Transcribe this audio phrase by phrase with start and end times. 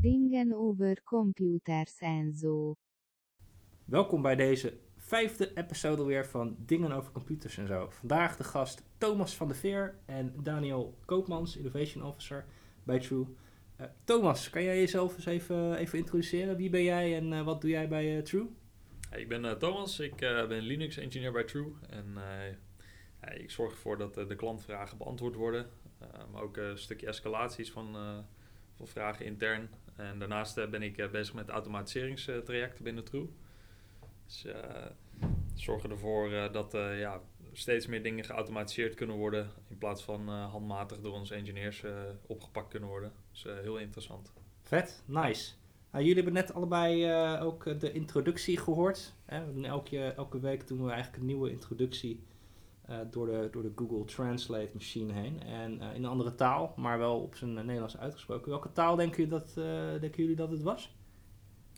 [0.00, 2.74] Dingen over computers en zo.
[3.84, 7.88] Welkom bij deze vijfde episode weer van Dingen over computers en zo.
[7.90, 12.44] Vandaag de gast Thomas van der Veer en Daniel Koopmans, Innovation Officer
[12.84, 13.26] bij True.
[13.76, 16.56] Eh, Thomas, kan jij jezelf eens even, even introduceren?
[16.56, 18.46] Wie ben jij en eh, wat doe jij bij eh, True?
[19.10, 22.54] Hey, ik ben eh, Thomas, ik eh, ben Linux engineer bij True en eh,
[23.22, 25.66] ja, ik zorg ervoor dat de klantvragen beantwoord worden,
[25.98, 28.18] eh, maar ook een stukje escalaties van, eh,
[28.74, 29.68] van vragen intern.
[29.98, 33.28] En daarnaast eh, ben ik eh, bezig met automatiseringstrajecten binnen True.
[34.26, 34.86] Dus eh,
[35.54, 37.20] zorgen ervoor dat ja,
[37.52, 41.84] steeds meer dingen geautomatiseerd kunnen worden in plaats van handmatig door onze engineers
[42.26, 43.12] opgepakt kunnen worden.
[43.30, 44.32] Dus heel interessant.
[44.62, 45.52] Vet, nice.
[45.90, 49.14] Nou, jullie hebben net allebei ook de introductie gehoord.
[49.24, 49.62] Hè?
[49.62, 52.22] Elke, elke week doen we eigenlijk een nieuwe introductie
[53.10, 55.42] door, de, door de Google Translate machine heen.
[55.42, 58.50] En eh, in een andere taal, maar wel op zijn eh, Nederlands uitgesproken.
[58.50, 60.96] Welke taal denken jullie dat, eh, denken jullie dat het was?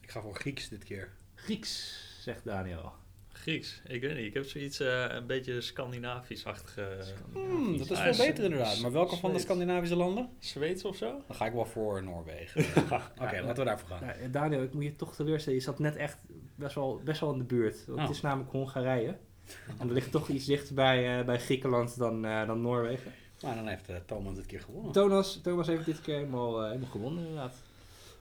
[0.00, 1.12] Ik ga voor Grieks dit keer.
[1.34, 2.92] Grieks, zegt Daniel.
[3.32, 6.98] Grieks, ik weet niet, ik heb zoiets eh, een beetje Scandinavisch-achtige...
[7.32, 8.80] Hmm, dat is veel beter inderdaad.
[8.80, 9.38] Maar welke van de.
[9.38, 10.28] Scandinavische landen?
[10.38, 11.22] Zweeds of zo?
[11.26, 12.64] Dan ga ik wel voor Noorwegen.
[13.20, 14.06] Oké, Ja, laten we daarvoor gaan.
[14.06, 15.58] Ja, eh, Daniel, ik moet je toch teleurstellen.
[15.58, 16.18] Je zat net echt
[16.54, 17.84] best wel, best wel in de buurt.
[17.86, 18.04] Want Oh.
[18.06, 19.16] Het is namelijk Hongarije.
[19.78, 23.12] En we liggen toch iets dichter bij, eh, bij Griekenland dan, eh, dan Noorwegen.
[23.42, 24.92] Maar dan heeft eh, Thomas dit keer gewonnen.
[24.92, 27.62] Thomas, Thomas heeft dit keer helemaal, helemaal gewonnen inderdaad.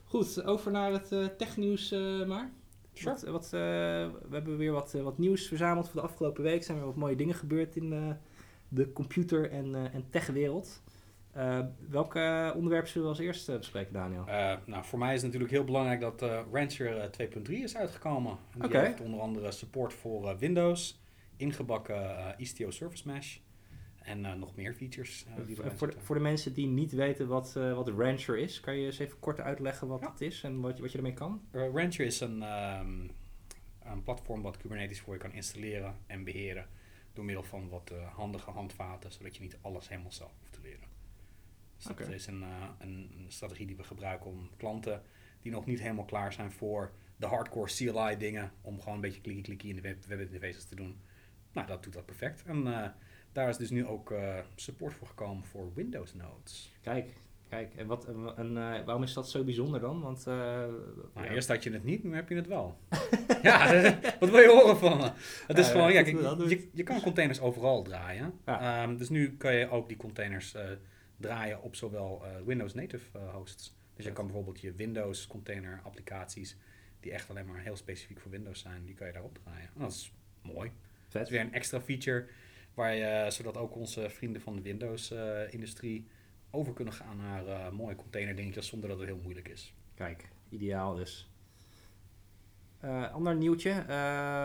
[0.04, 1.90] Goed, over naar het technieuws
[2.26, 2.50] maar.
[2.92, 3.10] Sure.
[3.10, 6.58] Wat, wat, we hebben weer wat, wat nieuws verzameld voor de afgelopen week.
[6.58, 8.16] Er zijn weer wat mooie dingen gebeurd in
[8.68, 10.82] de computer- en, en techwereld.
[11.32, 11.58] Eh
[11.88, 14.24] welke onderwerpen zullen we als eerste bespreken, Daniel?
[14.66, 16.20] Nou, voor mij is het natuurlijk heel belangrijk dat
[16.52, 18.38] Rancher eh, 2.3 is uitgekomen.
[18.58, 20.99] En die heeft onder andere support voor Windows,
[21.40, 23.38] ingebakken eh, Istio Service Mesh
[23.98, 25.24] en eh, nog meer features.
[25.26, 28.76] eh, die voor, de, voor de mensen die niet weten wat, wat Rancher is, kan
[28.76, 30.10] je eens even kort uitleggen wat Ja.
[30.10, 31.42] het is en wat je, wat je ermee kan?
[31.52, 33.08] Rancher is een, ehm,
[33.82, 36.68] een platform wat Kubernetes voor je kan installeren en beheren
[37.12, 40.88] door middel van wat handige handvaten, zodat je niet alles helemaal zelf hoeft te leren.
[41.76, 45.02] Dus dat is een, een, een strategie die we gebruiken om klanten
[45.40, 49.20] die nog niet helemaal klaar zijn voor de hardcore CLI dingen, om gewoon een beetje
[49.20, 51.00] klikkie klikkie in de web, webinterfaces te doen.
[51.52, 52.42] Nou, dat doet dat perfect.
[52.46, 52.88] En eh,
[53.32, 56.72] daar is dus nu ook eh, support voor gekomen voor Windows nodes.
[56.80, 57.12] Kijk,
[57.48, 57.74] kijk.
[57.76, 60.00] En, wat, en, en, eh, waarom is dat zo bijzonder dan?
[60.00, 60.72] Want Nou,
[61.14, 62.78] ja, eerst had je het niet, nu heb je het wel.
[63.42, 63.72] ja,
[64.20, 65.10] wat wil je horen van me?
[65.46, 66.18] Het is gewoon, ja, kijk,
[66.48, 68.32] je, je kan containers overal draaien.
[68.46, 68.82] Ja.
[68.82, 70.56] Ehm, dus nu kan je ook die containers
[71.16, 73.78] draaien op zowel Windows native hosts.
[73.94, 76.56] Dus je kan bijvoorbeeld je Windows container applicaties,
[77.00, 79.68] die echt alleen maar heel specifiek voor Windows zijn, die kan je daarop draaien.
[79.74, 80.12] En dat is
[80.42, 80.72] mooi.
[81.10, 81.22] Dat vet.
[81.22, 82.26] is weer een extra feature,
[82.74, 86.06] waar je, zodat ook onze vrienden van de Windows-industrie
[86.50, 89.74] over kunnen gaan naar eh, mooie container dingetjes zonder dat het heel moeilijk is.
[89.94, 91.30] Kijk, ideaal dus.
[92.80, 93.86] Eh, ander nieuwtje, eh,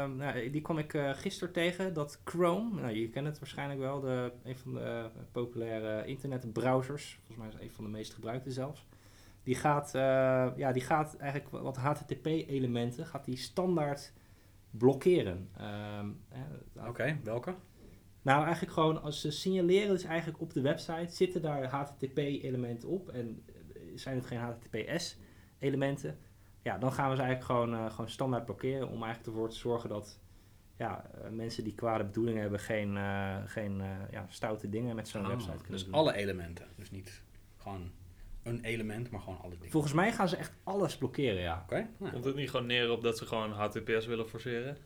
[0.06, 4.00] nou, die kwam ik eh gisteren tegen, dat Chrome, nou, je kent het waarschijnlijk wel,
[4.00, 8.52] de, een van de eh, populaire internetbrowsers, volgens mij is een van de meest gebruikte
[8.52, 8.86] zelfs,
[9.44, 10.02] die gaat, eh,
[10.56, 14.14] ja, die gaat eigenlijk wa- wat HTTP-elementen, gaat die standaard
[14.78, 15.50] blokkeren.
[15.58, 17.56] Ehm, eh, Oké, welke?
[18.22, 23.10] nou, eigenlijk gewoon als ze signaleren, dus eigenlijk op de website zitten daar HTTP-elementen op
[23.10, 26.18] en eh, zijn het geen HTTPS-elementen,
[26.62, 29.56] ja, dan gaan we ze eigenlijk gewoon, eh, gewoon standaard blokkeren om eigenlijk ervoor te
[29.56, 30.20] zorgen dat
[30.78, 32.98] ja, eh, mensen die kwade bedoelingen hebben geen,
[33.48, 33.82] geen
[34.12, 35.94] ja, stoute dingen met zo'n Ah, website kunnen dus doen.
[35.94, 36.66] alle elementen.
[36.76, 37.24] Dus niet
[37.58, 37.92] gewoon
[38.46, 39.72] een element, maar gewoon alle dingen.
[39.72, 41.62] Volgens mij gaan ze echt alles blokkeren, ja.
[41.64, 41.88] Oké.
[41.98, 44.78] nou, Komt het niet gewoon neer op dat ze gewoon HTTPS willen forceren?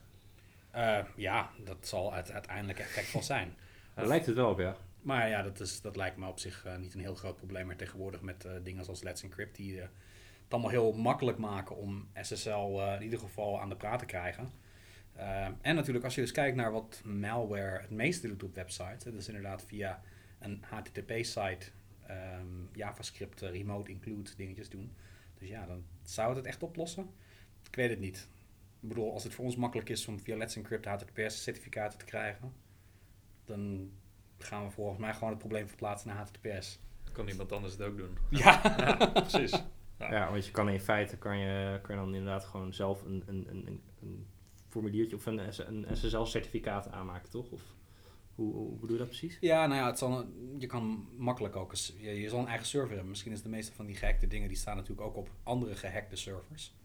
[0.72, 3.56] eh, ja, dat zal het uiteindelijk effect wel zijn.
[3.96, 4.76] Daar lijkt het wel op, ja.
[5.02, 7.68] Maar ja, dat, is, dat lijkt me op zich eh, niet een heel groot probleem
[7.68, 9.90] meer tegenwoordig met eh, dingen zoals Let's Encrypt, die het
[10.50, 14.52] allemaal heel makkelijk maken om SSL eh, in ieder geval aan de praat te krijgen.
[15.62, 19.14] En natuurlijk, als je dus kijkt naar wat malware het meeste doet op websites, dat
[19.14, 20.02] is inderdaad via
[20.40, 21.72] een HTTP-site
[22.10, 24.92] ehm, JavaScript eh, remote include dingetjes doen.
[25.38, 27.10] Dus ja, dan zou het het echt oplossen?
[27.70, 28.30] Ik weet het niet.
[28.82, 32.54] Ik bedoel, als het voor ons makkelijk is om via Let's Encrypt HTTPS-certificaten te krijgen,
[33.46, 33.92] dan
[34.38, 36.80] gaan we volgens mij gewoon het probleem verplaatsen naar HTTPS.
[37.12, 38.18] Kan iemand anders het ook doen?
[38.30, 39.52] Ja, Ja, precies.
[40.00, 40.12] Ja.
[40.12, 43.24] Ja, want je kan in feite kan je, kan je dan inderdaad gewoon zelf een,
[43.26, 44.28] een, een, een- een
[44.68, 47.50] formuliertje of een, een SSL-certificaat aanmaken, toch?
[47.52, 47.62] Of
[48.40, 49.38] hoe, hoe bedoel je dat precies?
[49.42, 50.26] Ja, nou ja, het zal,
[50.58, 53.10] je kan makkelijk ook eens, je, je zal een eigen server hebben.
[53.10, 56.16] Misschien is de meeste van die gehackte dingen, die staan natuurlijk ook op andere gehackte
[56.16, 56.76] servers.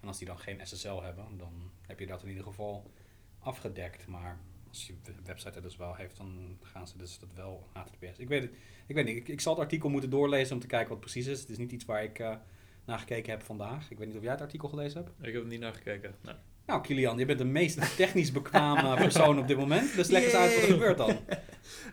[0.00, 2.90] En als die dan geen SSL hebben, dan heb je dat in ieder geval
[3.38, 4.06] afgedekt.
[4.06, 4.38] Maar
[4.68, 8.18] als je de website er dus wel heeft, dan gaan ze dus dat wel HTTPS.
[8.18, 8.52] Ik weet het,
[8.86, 11.10] ik weet niet, ik, ik zal het artikel moeten doorlezen om te kijken wat het
[11.10, 11.40] precies is.
[11.40, 12.36] Het is niet iets waar ik eh,
[12.84, 13.90] naar gekeken heb vandaag.
[13.90, 15.26] Ik weet niet of jij het artikel gelezen hebt.
[15.26, 16.14] Ik heb er niet naar gekeken.
[16.22, 16.34] Nee.
[16.66, 19.94] Nou, Kilian, je bent de meest technisch bekwame persoon op dit moment.
[19.94, 21.16] Dus leg eens uit wat er gebeurt dan.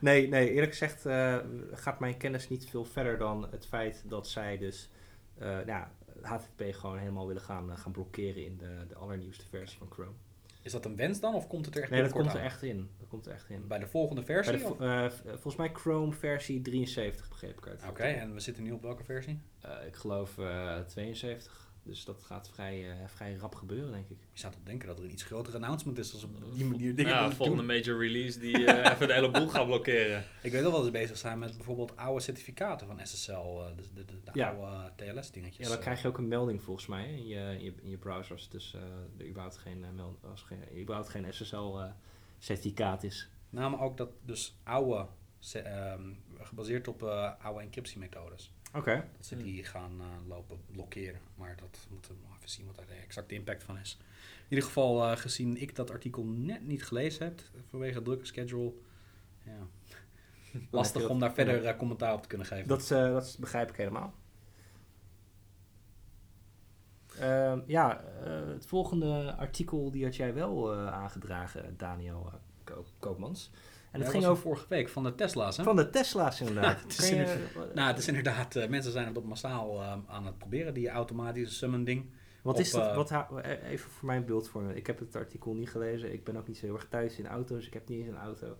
[0.01, 1.37] Nee, nee, eerlijk gezegd eh,
[1.71, 4.89] gaat mijn kennis niet veel verder dan het feit dat zij dus
[5.37, 5.91] eh nou, ja,
[6.21, 10.11] HTTP gewoon helemaal willen gaan, eh, gaan blokkeren in de, de allernieuwste versie van Chrome.
[10.61, 12.45] Is dat een wens dan, of komt het er echt Nee, dat komt er aan?
[12.45, 12.89] echt in.
[12.99, 13.67] Dat komt er echt in.
[13.67, 14.53] Bij de volgende versie?
[14.53, 17.83] de vo- volgens mij Chrome versie 73 begreep ik uit.
[17.89, 19.41] Oké, en we zitten nu op welke versie?
[19.87, 21.70] Ik geloof eh 72.
[21.83, 24.17] Dus dat gaat vrij, eh, vrij rap gebeuren, denk ik.
[24.33, 26.95] Je zou toch denken dat er een iets groter announcement is als op die manier
[26.95, 27.75] dingen ja, volgende doen.
[27.75, 30.23] major release die eh, even de hele boel gaat blokkeren.
[30.41, 33.83] Ik weet wel dat ze bezig zijn met bijvoorbeeld oude certificaten van SSL, eh, de,
[33.93, 34.49] de, de, de Ja.
[34.51, 35.65] oude TLS-dingetjes.
[35.67, 37.97] Ja, dan krijg je ook een melding volgens mij in je, in je, in je
[37.97, 38.81] browser als het dus eh,
[39.19, 43.29] er überhaupt geen, meld, als geen, überhaupt geen SSL-certificaat is.
[43.49, 45.05] Nou, maar ook dat dus oude,
[45.53, 48.51] ehm, gebaseerd op eh, oude encryptiemethodes.
[48.73, 49.07] Oké.
[49.17, 51.19] Dat ze die gaan eh, lopen blokkeren.
[51.35, 53.97] Maar dat moeten we nog even zien wat daar de exacte impact van is.
[54.43, 58.25] In ieder geval, eh, gezien ik dat artikel net niet gelezen heb, vanwege het drukke
[58.25, 58.73] schedule,
[59.45, 59.57] ja,
[60.71, 62.67] lastig om daar verder eh, commentaar op te kunnen geven.
[62.67, 64.13] Dat, is, eh, dat is- begrijp ik helemaal.
[67.19, 72.31] Ehm, ja, eh, het volgende artikel die had jij wel eh, aangedragen, Daniel
[72.63, 73.51] Koop- Koopmans.
[73.91, 75.57] En dat het ging over vorige week van de Tesla's.
[75.57, 75.63] Hè?
[75.63, 76.77] van de Tesla's inderdaad.
[76.77, 79.81] Ja, het is je, inderdaad- Nou, het is inderdaad, eh, mensen zijn het op massaal
[79.81, 82.09] eh, aan het proberen, die automatische summon ding.
[82.41, 83.09] Wat Op, is dat?
[83.11, 84.75] eh, Wat even voor mijn beeldvorming.
[84.75, 86.13] Ik heb het artikel niet gelezen.
[86.13, 87.67] Ik ben ook niet zo heel erg thuis in auto's.
[87.67, 88.57] Ik heb niet eens een auto.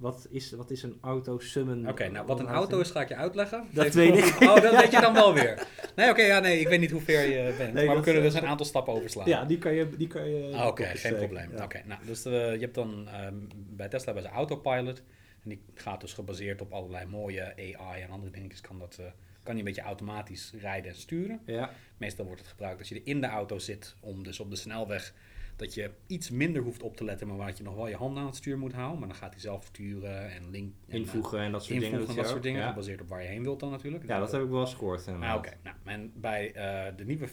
[0.00, 1.88] Wat is, wat is een auto summon?
[1.88, 3.64] Oké, nou wat een auto is ga ik je uitleggen.
[3.72, 4.40] Dat Even- weet ik.
[4.48, 5.66] Oh, dat weet je dan wel weer.
[5.96, 7.72] Nee, oké, ja, nee, ik weet niet hoe ver je bent.
[7.72, 9.28] Nee, maar we kunnen eh, dus een aantal stappen overslaan.
[9.28, 9.88] Ja, die kan je.
[9.96, 11.50] Die kan je Ah, Oké, geen probleem.
[11.56, 11.64] Ja.
[11.64, 15.02] Oké, nou, dus eh, je hebt dan ehm, bij Tesla bij ze autopilot.
[15.42, 18.60] En die gaat dus gebaseerd op allerlei mooie AI en andere dingetjes.
[18.60, 19.06] Kan, dat, eh,
[19.42, 21.40] kan die een beetje automatisch rijden en sturen.
[21.46, 21.70] Ja.
[21.96, 24.56] Meestal wordt het gebruikt als je er in de auto zit, om dus op de
[24.56, 25.14] snelweg
[25.60, 28.20] dat je iets minder hoeft op te letten, maar waar je nog wel je handen
[28.20, 28.98] aan het stuur moet houden.
[28.98, 32.00] Maar dan gaat hij zelf sturen en link en, Invoegen en dat soort dingen.
[32.00, 34.06] en doet dat soort dingen, Ja, gebaseerd op waar je heen wilt dan natuurlijk.
[34.06, 35.08] ja dat heb ik wel eens gehoord.
[35.08, 35.34] Ah.
[35.36, 37.28] Oké, nou, en bij eh, de nieuwe...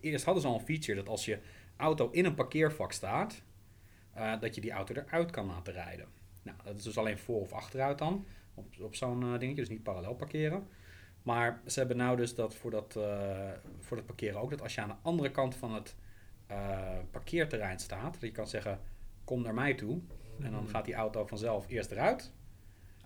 [0.00, 1.38] Eerst hadden ze al een feature dat als je
[1.76, 3.42] auto in een parkeervak staat,
[4.12, 6.06] eh, dat je die auto eruit kan laten rijden.
[6.42, 9.68] Nou, dat is dus alleen voor- of achteruit dan, op, op zo'n eh, dingetje, dus
[9.68, 10.66] niet parallel parkeren.
[11.22, 12.98] Maar ze hebben nou dus dat voor dat,
[13.78, 15.96] voor dat parkeren ook, dat als je aan de andere kant van het
[17.10, 18.80] parkeerterrein staat, dat je kan zeggen,
[19.24, 20.00] kom naar mij toe.
[20.42, 22.32] En dan gaat die auto vanzelf eerst eruit.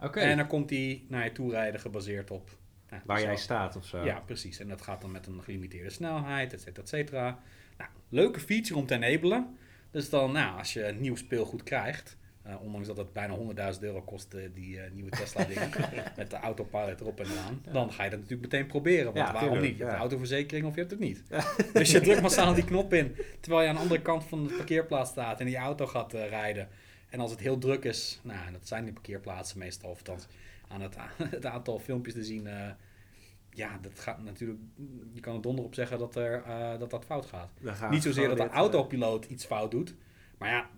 [0.03, 2.59] Oké, En dan komt die naar je toe rijden gebaseerd op...
[2.91, 4.05] nou, waar jij staat of zo.
[4.05, 4.59] ja, precies.
[4.59, 7.39] En dat gaat dan met een gelimiteerde snelheid, et cetera, et cetera.
[7.77, 9.57] Nou, leuke feature om te enabelen.
[9.91, 13.37] Dus dan, nou, als je nieuw speelgoed krijgt, eh, ondanks dat het bijna
[13.75, 15.71] 100.000 euro kost, eh, die eh, nieuwe Tesla dingen,
[16.17, 19.05] met de autopilot erop en eraan, dan ga je dat natuurlijk meteen proberen.
[19.05, 19.77] Want Ja, waarom tuurlijk, niet?
[19.77, 19.95] Je hebt ja.
[19.95, 21.23] een autoverzekering of je hebt het niet.
[21.73, 24.55] Dus je drukt massaal die knop in, terwijl je aan de andere kant van de
[24.55, 26.69] parkeerplaats staat en die auto gaat rijden.
[27.09, 30.03] En als het heel druk is, nou, dat zijn die parkeerplaatsen meestal, of
[30.69, 30.97] aan het,
[31.37, 32.49] het aantal filmpjes te zien,
[33.51, 34.61] ja, dat gaat natuurlijk,
[35.13, 36.43] je kan er donder op zeggen dat, er,
[36.79, 37.51] dat dat fout gaat.
[37.91, 39.95] Niet zozeer dat de autopiloot iets fout doet,
[40.39, 40.71] maar ja,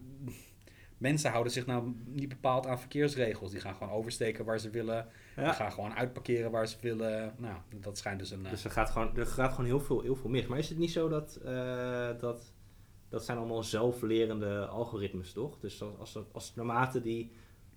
[0.99, 3.51] mensen houden zich nou niet bepaald aan verkeersregels.
[3.51, 7.35] Die gaan gewoon oversteken waar ze willen, die gaan gewoon uitparkeren waar ze willen.
[7.39, 8.45] Nou, dat schijnt dus een...
[8.45, 10.47] eh, Dus er gaat gewoon, er gaat gewoon heel, veel, heel veel mis.
[10.47, 12.53] Maar is het niet zo dat, eh, dat
[13.09, 15.59] dat zijn allemaal zelflerende algoritmes, toch?
[15.59, 17.33] Dus als, als, als naarmate die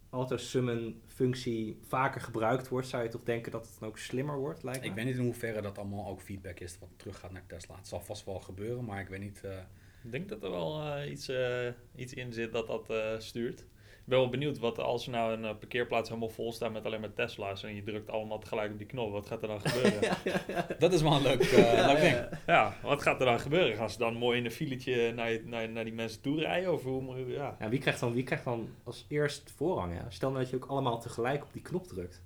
[0.09, 4.63] auto-summon functie vaker gebruikt wordt, zou je toch denken dat het dan ook slimmer wordt,
[4.63, 4.87] lijkt me?
[4.87, 7.75] ik weet niet in hoeverre dat allemaal ook feedback is wat teruggaat naar Tesla.
[7.75, 9.41] Het zal vast wel gebeuren, maar ik weet niet...
[9.43, 9.57] eh,
[10.03, 13.65] Ik denk dat er wel eh, iets, eh, iets in zit dat dat eh, stuurt.
[14.09, 16.99] Ik ben wel benieuwd wat als er nou een parkeerplaats helemaal vol staat met alleen
[16.99, 20.01] maar Tesla's en je drukt allemaal tegelijk op die knop, wat gaat er dan gebeuren?
[20.47, 20.67] ja.
[20.79, 22.81] dat is wel een leuk, eh, leuk ding.
[22.81, 23.75] wat gaat er dan gebeuren?
[23.75, 26.73] Gaan ze dan mooi in een filetje naar, naar, naar die mensen toe rijden?
[26.73, 27.55] Of hoe, ja.
[27.59, 29.93] Ja, wie, krijgt dan, wie krijgt dan als eerst voorrang?
[29.93, 30.05] Ja?
[30.09, 32.23] Stel nou dat je ook allemaal tegelijk op die knop drukt.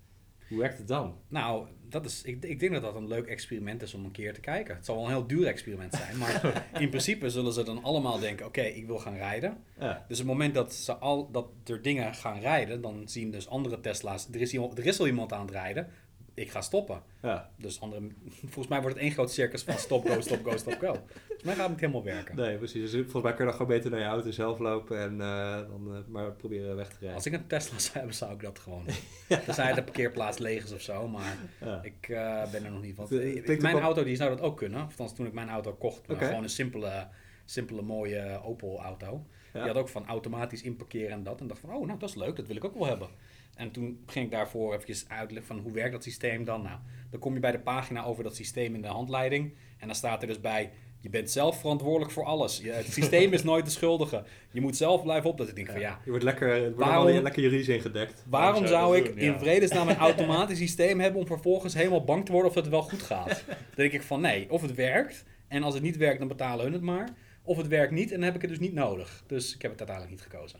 [0.54, 1.16] Hoe werkt het dan?
[1.28, 4.34] Nou, dat is, ik, ik denk dat dat een leuk experiment is om een keer
[4.34, 4.76] te kijken.
[4.76, 8.20] Het zal wel een heel duur experiment zijn, maar in principe zullen ze dan allemaal
[8.20, 9.58] denken, oké, ik wil gaan rijden.
[9.80, 10.06] Ja.
[10.08, 13.48] Dus op het moment dat, ze al, dat er dingen gaan rijden, dan zien dus
[13.48, 15.88] andere Tesla's, er is, iemand, er is al iemand aan het rijden,
[16.34, 17.02] ik ga stoppen.
[17.22, 17.50] Ja.
[17.58, 18.08] Dus andere,
[18.42, 20.94] volgens mij wordt het één groot circus van stop, go, stop, go, stop, go.
[20.94, 22.36] Volgens mij gaat het niet helemaal werken.
[22.36, 22.92] Nee, precies.
[22.92, 25.58] Dus volgens mij kun je dan gewoon beter naar je auto zelf lopen en eh,
[25.58, 27.16] dan eh, maar proberen weg te rijden.
[27.16, 29.38] Als ik een Tesla zou hebben, zou ik dat gewoon doen.
[29.46, 31.80] Dan zijn de parkeerplaats leeg is of zo, maar Ja.
[31.84, 32.96] ik eh, ben er nog niet.
[33.44, 34.82] Klinkt mijn auto die zou dat ook kunnen.
[34.82, 37.08] Althans, toen ik mijn auto kocht, maar gewoon een simpele,
[37.46, 39.26] simpele mooie Opel auto.
[39.54, 39.60] Ja.
[39.60, 41.42] Die had ook van automatisch inparkeren en dat.
[41.42, 43.08] En dacht van, oh, nou, dat is leuk, dat wil ik ook wel hebben.
[43.56, 46.62] En toen ging ik daarvoor even uitleggen van hoe werkt dat systeem dan.
[46.62, 46.80] Nou,
[47.10, 49.54] dan kom je bij de pagina over dat systeem in de handleiding.
[49.78, 52.58] En dan staat er dus bij, je bent zelf verantwoordelijk voor alles.
[52.58, 54.24] Je, het systeem is nooit de schuldige.
[54.52, 55.38] Je moet zelf blijven op.
[55.38, 58.24] Dat ik denk van ja, Je wordt lekker, wordt Waarom- lekker juridisch ingedekt.
[58.28, 59.18] waarom zou je ik doen?
[59.18, 62.82] in vredesnaam een automatisch systeem hebben om vervolgens helemaal bang te worden of het wel
[62.84, 63.44] goed gaat?
[63.48, 65.24] Dan denk ik van nee, of het werkt.
[65.48, 67.10] En als het niet werkt, dan betalen hun het maar.
[67.44, 69.24] Of het werkt niet en dan heb ik het dus niet nodig.
[69.28, 70.60] Dus ik heb het uiteindelijk niet gekozen.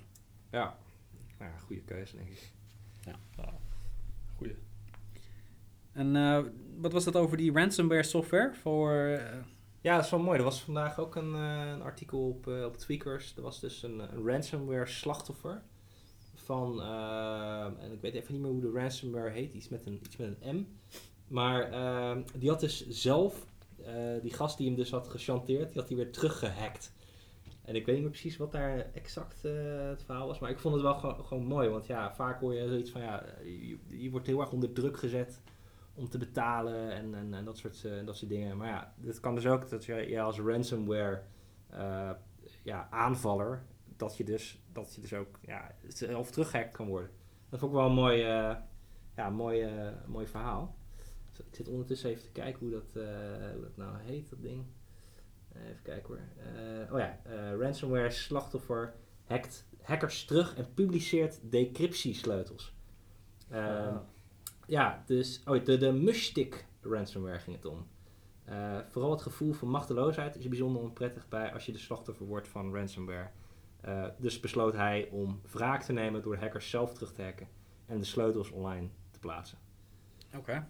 [0.52, 0.78] Ja.
[1.40, 2.52] Nou ja, goede keuze denk ik.
[4.38, 4.56] Goeie.
[5.92, 6.40] En eh,
[6.78, 8.92] wat was dat over die ransomware software voor...
[8.94, 9.38] eh,
[9.82, 10.38] Ja, dat is wel mooi.
[10.38, 13.36] Er was vandaag ook een, eh, een artikel op, op Tweakers.
[13.36, 15.62] Er was dus een, een ransomware slachtoffer.
[16.36, 16.82] Van,
[17.80, 19.54] en ik weet even niet meer hoe de ransomware heet.
[19.54, 20.66] Iets met een, iets met een M.
[21.28, 21.70] Maar
[22.38, 23.46] die had dus zelf,
[23.86, 26.94] eh, die gast die hem dus had gechanteerd, die had hij weer teruggehackt.
[27.64, 30.40] En ik weet niet meer precies wat daar exact eh, het verhaal was.
[30.40, 31.70] Maar ik vond het wel gewoon, gewoon mooi.
[31.70, 33.26] Want ja, vaak hoor je zoiets van, ja,
[33.88, 35.42] je, wordt heel erg onder druk gezet
[35.94, 38.58] om te betalen en, en, en dat, soort, eh, dat soort dingen.
[38.58, 41.22] Maar ja, het kan dus ook dat je, als ransomware
[41.70, 42.12] eh,
[42.64, 43.64] ja, aanvaller,
[43.98, 47.12] dat je, dus, dat je dus ook ja, zelf teruggehackt kan worden.
[47.50, 48.18] Dat vond ik wel een mooi,
[49.16, 49.68] ja, mooi,
[50.08, 50.76] mooi verhaal.
[51.38, 52.94] Ik zit ondertussen even te kijken hoe dat,
[53.54, 54.66] hoe dat nou heet, dat ding.
[55.54, 56.20] Eh, even kijken hoor.
[56.38, 58.94] Eh, oh ja, eh, ransomware slachtoffer
[59.26, 62.74] hackt hackers terug en publiceert decryptiesleutels.
[63.50, 63.98] Ehm,
[64.68, 67.88] ja, dus oh, de, de Mushstick ransomware ging het om.
[68.90, 72.76] Vooral het gevoel van machteloosheid is bijzonder onprettig bij als je de slachtoffer wordt van
[72.76, 73.30] ransomware.
[74.18, 77.48] Dus besloot hij om wraak te nemen door de hackers zelf terug te hacken
[77.86, 79.58] en de sleutels online te plaatsen.
[80.36, 80.68] Oké.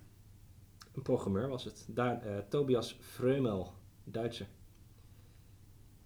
[0.93, 1.85] Een programmeur was het.
[1.89, 3.73] Daar, Tobias Vreumel,
[4.03, 4.47] Duitser.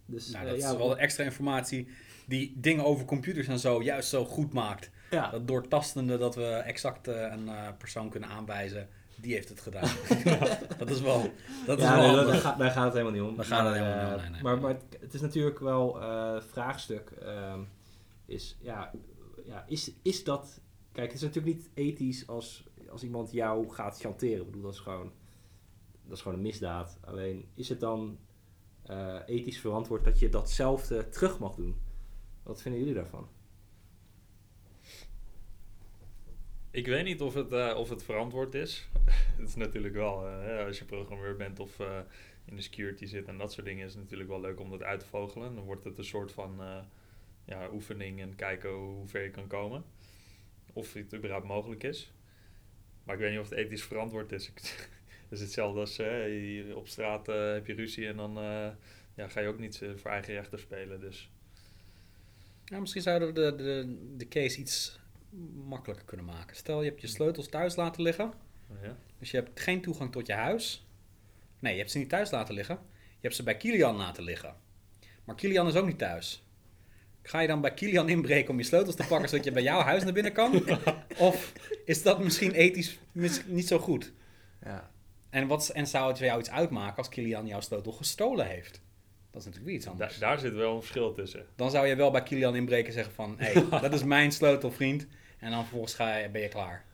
[0.08, 1.88] Dus Nou, eh, dat ja, is wel extra informatie
[2.26, 4.90] die dingen over computers en zo juist zo goed maakt.
[5.10, 9.62] ja, Dat doortastende dat we exact eh, een eh, persoon kunnen aanwijzen, die heeft het
[9.62, 9.90] gedaan.
[10.78, 11.32] dat is wel,
[11.66, 12.26] dat is wel nee, handig.
[12.28, 13.36] daar, gaat, daar gaat het helemaal niet om.
[13.36, 14.42] Daar gaat het helemaal niet om, nee, nee.
[14.42, 17.10] Maar, maar het, het is natuurlijk wel eh vraagstuk.
[17.10, 17.60] ehm,
[18.26, 18.92] is, ja,
[19.46, 20.62] ja, is, is dat...
[20.92, 24.40] Kijk, het is natuurlijk niet ethisch als, als iemand jou gaat chanteren.
[24.40, 25.12] Ik bedoel, dat is gewoon,
[26.04, 26.98] dat is gewoon een misdaad.
[27.02, 28.18] Alleen, is het dan
[28.88, 31.76] eh, ethisch verantwoord dat je datzelfde terug mag doen?
[32.44, 33.28] Wat vinden jullie daarvan?
[36.72, 38.90] Ik weet niet of het, eh, of het verantwoord is.
[39.38, 41.80] het is natuurlijk wel, eh, als je programmeur bent of
[42.46, 44.84] in de security zit en dat soort dingen, is het natuurlijk wel leuk om dat
[44.84, 45.56] uit te vogelen.
[45.56, 46.62] Dan wordt het een soort van
[47.46, 49.84] ja, oefening en kijken hoe ver je kan komen.
[50.74, 52.12] Of het überhaupt mogelijk is.
[53.04, 54.52] Maar ik weet niet of het ethisch verantwoord is.
[55.30, 58.68] Het is hetzelfde als eh, je- op straat eh, heb je ruzie en dan eh,
[59.16, 61.00] ja, ga je ook niet eh, voor eigen rechter spelen.
[61.00, 61.30] Dus
[62.66, 65.00] Ja, misschien zouden we de, de, de case iets
[65.66, 66.56] makkelijker kunnen maken.
[66.56, 68.34] Stel, je hebt je sleutels thuis laten liggen.
[68.82, 68.98] ja.
[69.20, 70.86] Dus je hebt geen toegang tot je huis.
[71.60, 72.80] Nee, je hebt ze niet thuis laten liggen.
[73.00, 74.56] Je hebt ze bij Kilian laten liggen.
[75.24, 76.44] Maar Kilian is ook niet thuis.
[77.22, 79.80] Ga je dan bij Kilian inbreken om je sleutels te pakken zodat je bij jouw
[79.82, 80.64] huis naar binnen kan?
[81.18, 81.54] Of
[81.86, 84.12] is dat misschien ethisch mis- niet zo goed?
[84.64, 84.92] Ja.
[85.38, 88.82] En, wat, en zou het voor jou iets uitmaken als Kilian jouw sleutel gestolen heeft?
[89.32, 90.18] Dat is natuurlijk weer iets anders.
[90.18, 91.46] daar zit wel een verschil tussen.
[91.56, 93.36] Dan zou je wel bij Kilian inbreken en zeggen van...
[93.38, 95.08] Hé, hey, dat is mijn sleutel, vriend.
[95.40, 96.86] En dan vervolgens ga je, ben je klaar.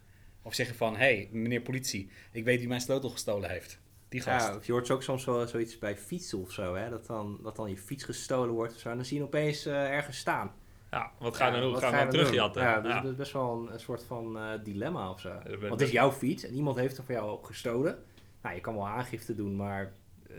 [0.41, 0.93] Of zeg je van...
[0.93, 3.79] Hé, hey, meneer politie, ik weet wie mijn sleutel gestolen heeft.
[4.09, 4.47] Die gast.
[4.47, 6.89] Ja, of je hoort ook soms wel zoiets bij fietsen of zo, hè?
[6.89, 8.89] Dat, dan, dat dan je fiets gestolen wordt of zo.
[8.89, 10.51] En dan zie je opeens eh, ergens staan.
[10.91, 11.79] Ja, wat ga je Ja, dan doen?
[11.79, 12.61] wat Ga je ga hem je dan terugjatten?
[12.61, 13.01] Ja, dus Ja.
[13.01, 15.29] dat is best wel een, een soort van eh, dilemma of zo.
[15.59, 18.03] Want het is jouw fiets en iemand heeft er van jou gestolen.
[18.43, 19.93] Nou, je kan wel aangifte doen, maar
[20.29, 20.35] eh,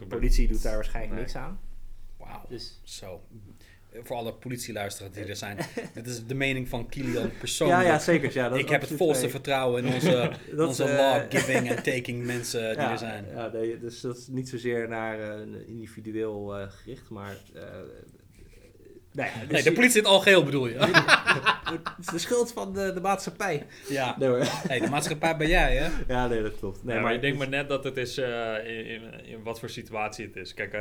[0.00, 1.22] de politie doet daar waarschijnlijk Nee.
[1.22, 1.60] niks aan.
[2.16, 2.44] Wauw.
[2.48, 3.20] Dus Zo.
[4.02, 5.58] Voor alle politieluisteraars die er zijn.
[5.94, 7.80] Dit is de mening van Kilian persoonlijk.
[7.82, 8.32] ja, ja, zeker.
[8.34, 12.24] Ja, dat ik heb het volste vertrouwen in onze, Dat, onze eh, law-giving en taking
[12.26, 13.26] mensen die ja, er zijn.
[13.34, 17.36] Ja, nee, dus dat is niet zozeer naar eh, een individueel eh, gericht, maar...
[19.12, 20.74] nou ja, dus Nee, de politie in het algeheel bedoel je?
[20.78, 23.66] Het is de schuld van de, de maatschappij.
[23.88, 24.16] ja.
[24.18, 24.30] Nee.
[24.44, 25.88] Hey, de maatschappij ben jij, hè?
[26.14, 26.84] Ja, nee, dat klopt.
[26.84, 29.42] Nee, Ja, maar ik denk het maar net dat het is eh, in, in, in
[29.42, 30.54] wat voor situatie het is.
[30.54, 30.76] Kijk,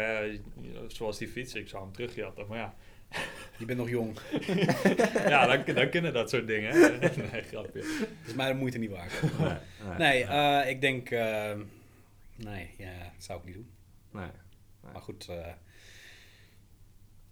[0.87, 2.45] zoals die fiets, ik zou hem terugjatten.
[2.47, 2.73] Maar ja,
[3.57, 4.17] Je bent nog jong.
[5.27, 6.73] ja dan, dan kunnen dat soort dingen.
[7.31, 7.79] nee, grapje.
[7.99, 9.11] Dat is mij de moeite niet waard.
[9.39, 9.49] nee,
[9.97, 11.09] nee, Nee, eh, ik denk...
[11.09, 11.51] eh,
[12.35, 13.69] nee, ja, dat zou ik niet doen.
[14.11, 14.29] nee.
[14.93, 15.35] Maar goed, eh,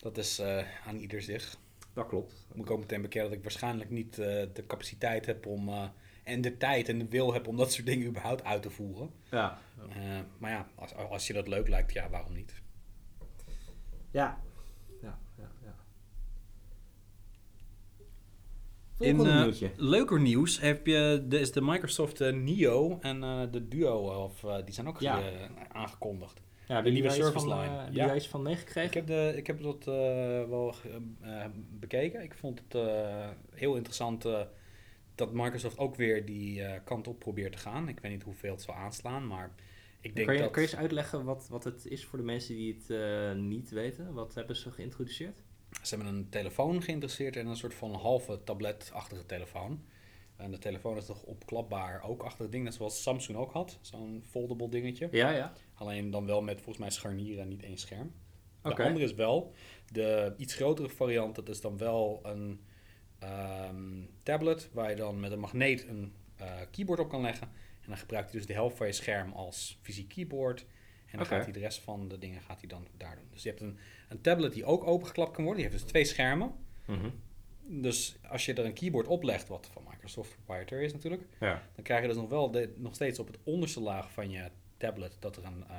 [0.05, 1.57] dat is eh, aan ieder zich.
[1.93, 2.47] Dat klopt.
[2.53, 5.67] Moet ik ook meteen bekennen dat ik waarschijnlijk niet eh, de capaciteit heb om...
[5.69, 5.87] eh,
[6.23, 9.09] en de tijd en de wil heb om dat soort dingen überhaupt uit te voeren.
[9.31, 9.59] Ja.
[9.89, 12.53] Eh, maar ja, als, als je dat leuk lijkt, ja, waarom niet?
[14.11, 14.41] Ja.
[15.01, 15.75] Ja, ja, ja.
[18.93, 19.71] Volgende In, nieuwtje.
[19.75, 24.57] Leuker nieuws heb je, de, is de Microsoft Neo en eh, de Duo, of, eh,
[24.65, 25.21] die zijn ook Ja.
[25.71, 26.41] aangekondigd.
[26.67, 27.75] Ja, de nieuwe service van, line.
[27.75, 28.05] eh, heb je Ja.
[28.07, 28.87] daar iets van meegekregen?
[28.87, 29.93] Ik heb, de, ik heb dat eh,
[30.49, 30.73] wel
[31.21, 32.23] eh, bekeken.
[32.23, 34.41] Ik vond het eh, heel interessant eh,
[35.15, 37.87] dat Microsoft ook weer die eh, kant op probeert te gaan.
[37.89, 39.53] Ik weet niet hoeveel het zal aanslaan, maar
[40.01, 40.51] ik denk kan, je, dat...
[40.51, 43.69] kan je eens uitleggen wat, wat het is voor de mensen die het eh, niet
[43.69, 44.13] weten?
[44.13, 45.43] Wat hebben ze geïntroduceerd?
[45.81, 49.83] Ze hebben een telefoon geïnteresseerd en een soort van halve tabletachtige telefoon.
[50.35, 53.77] En de telefoon is toch opklapbaar ook achter het ding, net zoals Samsung ook had.
[53.81, 55.07] Zo'n foldable dingetje.
[55.11, 55.53] Ja, ja.
[55.73, 58.11] Alleen dan wel met volgens mij scharnieren en niet één scherm.
[58.61, 59.53] De andere is wel,
[59.91, 62.61] de iets grotere variant, dat is dan wel een
[63.19, 67.47] ehm, tablet waar je dan met een magneet een eh, keyboard op kan leggen.
[67.81, 70.65] En dan gebruikt hij dus de helft van je scherm als fysiek keyboard.
[71.05, 73.27] En dan gaat hij de rest van de dingen gaat hij dan daar doen.
[73.31, 73.77] Dus je hebt een,
[74.09, 75.61] een tablet die ook opengeklapt kan worden.
[75.61, 76.53] Die heeft dus twee schermen.
[76.85, 77.09] Mhm.
[77.67, 81.61] Dus als je er een keyboard op legt, wat van Microsoft proprietary is natuurlijk, Ja.
[81.75, 84.49] dan krijg je dus nog wel de, nog steeds op het onderste laag van je
[84.77, 85.75] tablet dat er een eh,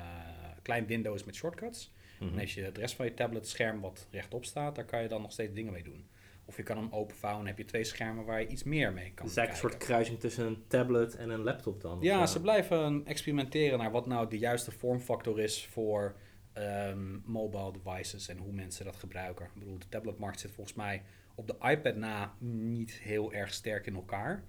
[0.61, 1.93] klein window is met shortcuts.
[2.19, 2.33] Mhm.
[2.33, 5.07] En als je het rest van je tablet scherm wat rechtop staat, daar kan je
[5.07, 6.07] dan nog steeds dingen mee doen.
[6.45, 9.11] Of je kan hem openvouwen en heb je twee schermen waar je iets meer mee
[9.13, 11.97] kan Het is eigenlijk een soort kruising tussen een tablet en een laptop dan?
[12.01, 16.15] Ja, ze blijven experimenteren naar wat nou de juiste vormfactor is voor
[16.57, 19.45] ehm, mobile devices en hoe mensen dat gebruiken.
[19.45, 21.01] Ik bedoel, de tabletmarkt zit volgens mij
[21.35, 24.43] op de iPad na niet heel erg sterk in elkaar.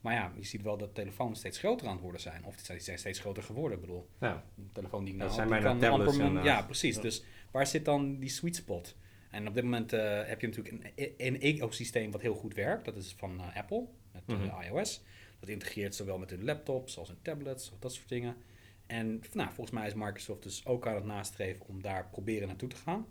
[0.00, 2.44] Maar ja, je ziet wel dat telefoons steeds groter aan het worden zijn.
[2.44, 3.78] Of die zijn steeds groter geworden.
[3.78, 4.44] Ik bedoel, Ja.
[4.54, 6.44] de telefoon die ik nou had, zijn bijna tablets amper inderdaad.
[6.44, 6.96] Ja, precies.
[6.96, 7.02] Ja.
[7.02, 8.96] Dus waar zit dan die sweet spot?
[9.30, 12.84] En op dit moment eh, heb je natuurlijk een, een ecosysteem wat heel goed werkt.
[12.84, 14.62] Dat is van eh, Apple, met eh, Mhm.
[14.62, 15.02] iOS.
[15.40, 18.36] Dat integreert zowel met hun laptops als hun tablets, of dat soort dingen.
[18.86, 22.68] En nou, volgens mij is Microsoft dus ook aan het nastreven om daar proberen naartoe
[22.68, 23.06] te gaan.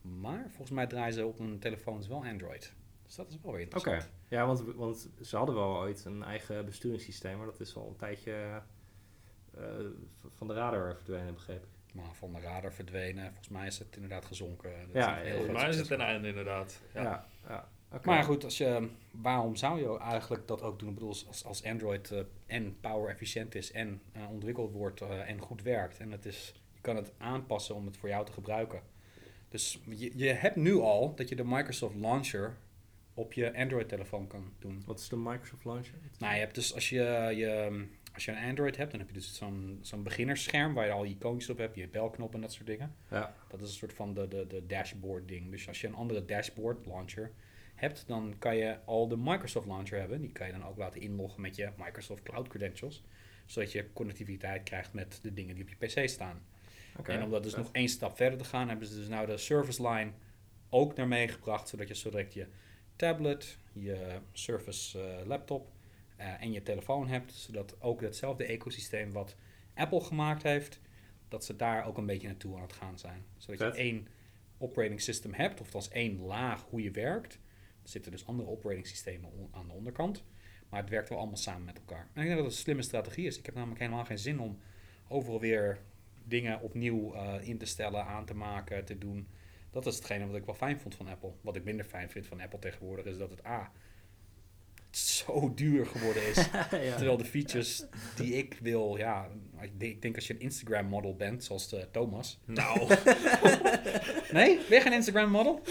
[0.00, 2.72] Maar volgens mij draaien ze op hun telefoons wel Android.
[3.02, 3.76] Dus dat is wel weer Oké.
[3.76, 4.12] interessant.
[4.28, 7.96] Ja, want, want ze hadden wel ooit een eigen besturingssysteem, maar dat is al een
[7.96, 8.62] tijdje
[9.54, 9.62] eh,
[10.28, 11.68] van de radar verdwenen, begreep ik.
[11.94, 13.24] Maar van de radar verdwenen.
[13.24, 14.70] Volgens mij is het inderdaad gezonken.
[14.86, 16.80] Dat Ja, een heel groot Volgens mij is het ten einde inderdaad.
[16.94, 17.02] Ja.
[17.02, 17.68] Ja, ja.
[18.02, 20.88] Maar goed, als je, waarom zou je eigenlijk dat ook doen?
[20.88, 25.28] Ik bedoel, als, als Android eh, en power efficiënt is en eh, ontwikkeld wordt eh,
[25.28, 25.98] en goed werkt.
[25.98, 28.80] En het is, je kan het aanpassen om het voor jou te gebruiken.
[29.48, 32.56] Dus je, je hebt nu al dat je de Microsoft Launcher
[33.14, 34.82] op je Android-telefoon kan doen.
[34.86, 35.94] Wat is de Microsoft Launcher?
[36.18, 39.14] Nou, je hebt dus als je, je, als je een Android hebt, dan heb je
[39.14, 42.52] dus zo'n zo'n beginnersscherm waar je al je icoontjes op hebt, je belknop en dat
[42.52, 42.94] soort dingen.
[43.10, 43.34] Ja.
[43.48, 45.50] Dat is een soort van de, de, de dashboard ding.
[45.50, 47.32] Dus als je een andere dashboard launcher
[47.74, 50.20] hebt, dan kan je al de Microsoft launcher hebben.
[50.20, 53.04] Die kan je dan ook laten inloggen met je Microsoft Cloud credentials.
[53.46, 56.42] Zodat je connectiviteit krijgt met de dingen die op je PC staan.
[57.02, 59.36] En om dat dus nog één stap verder te gaan, hebben ze dus nou de
[59.36, 60.10] service line
[60.68, 61.68] ook naar meegebracht.
[61.68, 62.46] Zodat je zo direct je
[62.96, 65.72] tablet, je Surface eh, laptop
[66.16, 67.32] eh, en je telefoon hebt.
[67.32, 69.36] Zodat ook hetzelfde ecosysteem wat
[69.74, 70.80] Apple gemaakt heeft,
[71.28, 73.24] dat ze daar ook een beetje naartoe aan het gaan zijn.
[73.36, 73.76] Zodat Vet.
[73.76, 74.08] je één
[74.58, 77.38] operating system hebt, of als één laag hoe je werkt.
[77.84, 80.24] Er zitten dus andere operating systemen aan de onderkant.
[80.68, 82.08] Maar het werkt wel allemaal samen met elkaar.
[82.12, 83.38] En ik denk dat het een slimme strategie is.
[83.38, 84.58] Ik heb namelijk helemaal geen zin om
[85.08, 85.78] overal weer
[86.24, 89.28] dingen opnieuw eh, in te stellen, aan te maken, te doen.
[89.70, 91.32] Dat is hetgene wat ik wel fijn vond van Apple.
[91.40, 93.72] Wat ik minder fijn vind van Apple tegenwoordig is dat het A.
[94.90, 96.36] zo duur geworden is.
[96.54, 96.68] ja.
[96.68, 97.84] Terwijl de features
[98.16, 99.28] die ik wil, ja,
[99.60, 102.38] ik denk, ik denk als je een Instagram model bent, zoals de Thomas.
[102.44, 102.78] Nou,
[104.32, 105.62] Nee, weer geen Instagram model?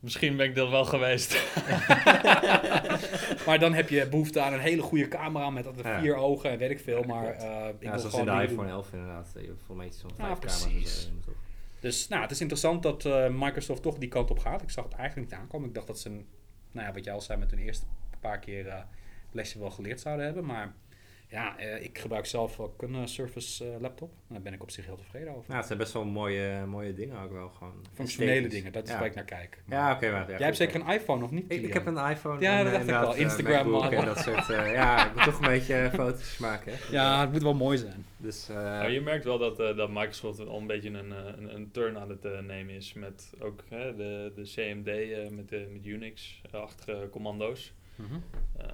[0.00, 1.32] Misschien ben ik dat wel geweest.
[3.46, 6.00] Maar dan heb je behoefte aan een hele goede camera met Ja.
[6.00, 7.02] vier ogen en weet ik veel.
[7.02, 8.76] Maar eh, ik ja, wil zoals gewoon in de iPhone doen.
[8.76, 9.30] 11 inderdaad.
[9.34, 9.92] Je hebt voor mij Ja,
[10.36, 11.02] vijf camera's.
[11.24, 11.32] zo.
[11.80, 14.62] Dus nou, het is interessant dat eh, Microsoft toch die kant op gaat.
[14.62, 15.68] Ik zag het eigenlijk niet aankomen.
[15.68, 16.26] Ik dacht dat ze, een,
[16.72, 17.86] nou ja, wat jij al zei, met hun eerste
[18.20, 18.78] paar keer eh,
[19.32, 20.44] lesje wel geleerd zouden hebben.
[20.44, 20.74] Maar
[21.30, 24.08] ja, eh, ik gebruik zelf ook een Surface eh, laptop.
[24.10, 25.44] En daar ben ik op zich heel tevreden over.
[25.46, 27.74] Nou, het zijn best wel mooie, mooie dingen ook wel gewoon.
[27.92, 28.98] Functionele dingen, dat is ja.
[28.98, 29.62] waar ik naar kijk.
[29.68, 30.20] Ja, oké, maar...
[30.20, 31.52] Ja, Jij goed, hebt zeker een iPhone, of niet?
[31.52, 33.14] Ik, heb een iPhone Ja, en, dat dacht ik wel.
[33.14, 34.14] eh, Instagram MacBook en model.
[34.14, 34.50] dat soort...
[34.50, 36.72] eh, ja, ik moet toch een beetje foto's maken.
[36.72, 36.78] hè.
[36.90, 38.04] Ja, het moet wel mooi zijn.
[38.16, 38.46] Dus,
[38.90, 42.08] je merkt wel dat, eh, dat Microsoft al een beetje een, een, een turn aan
[42.08, 47.72] het nemen is met ook hè, de, de CMD eh, met, de, met Unix-achtige commando's.
[48.56, 48.64] Eh,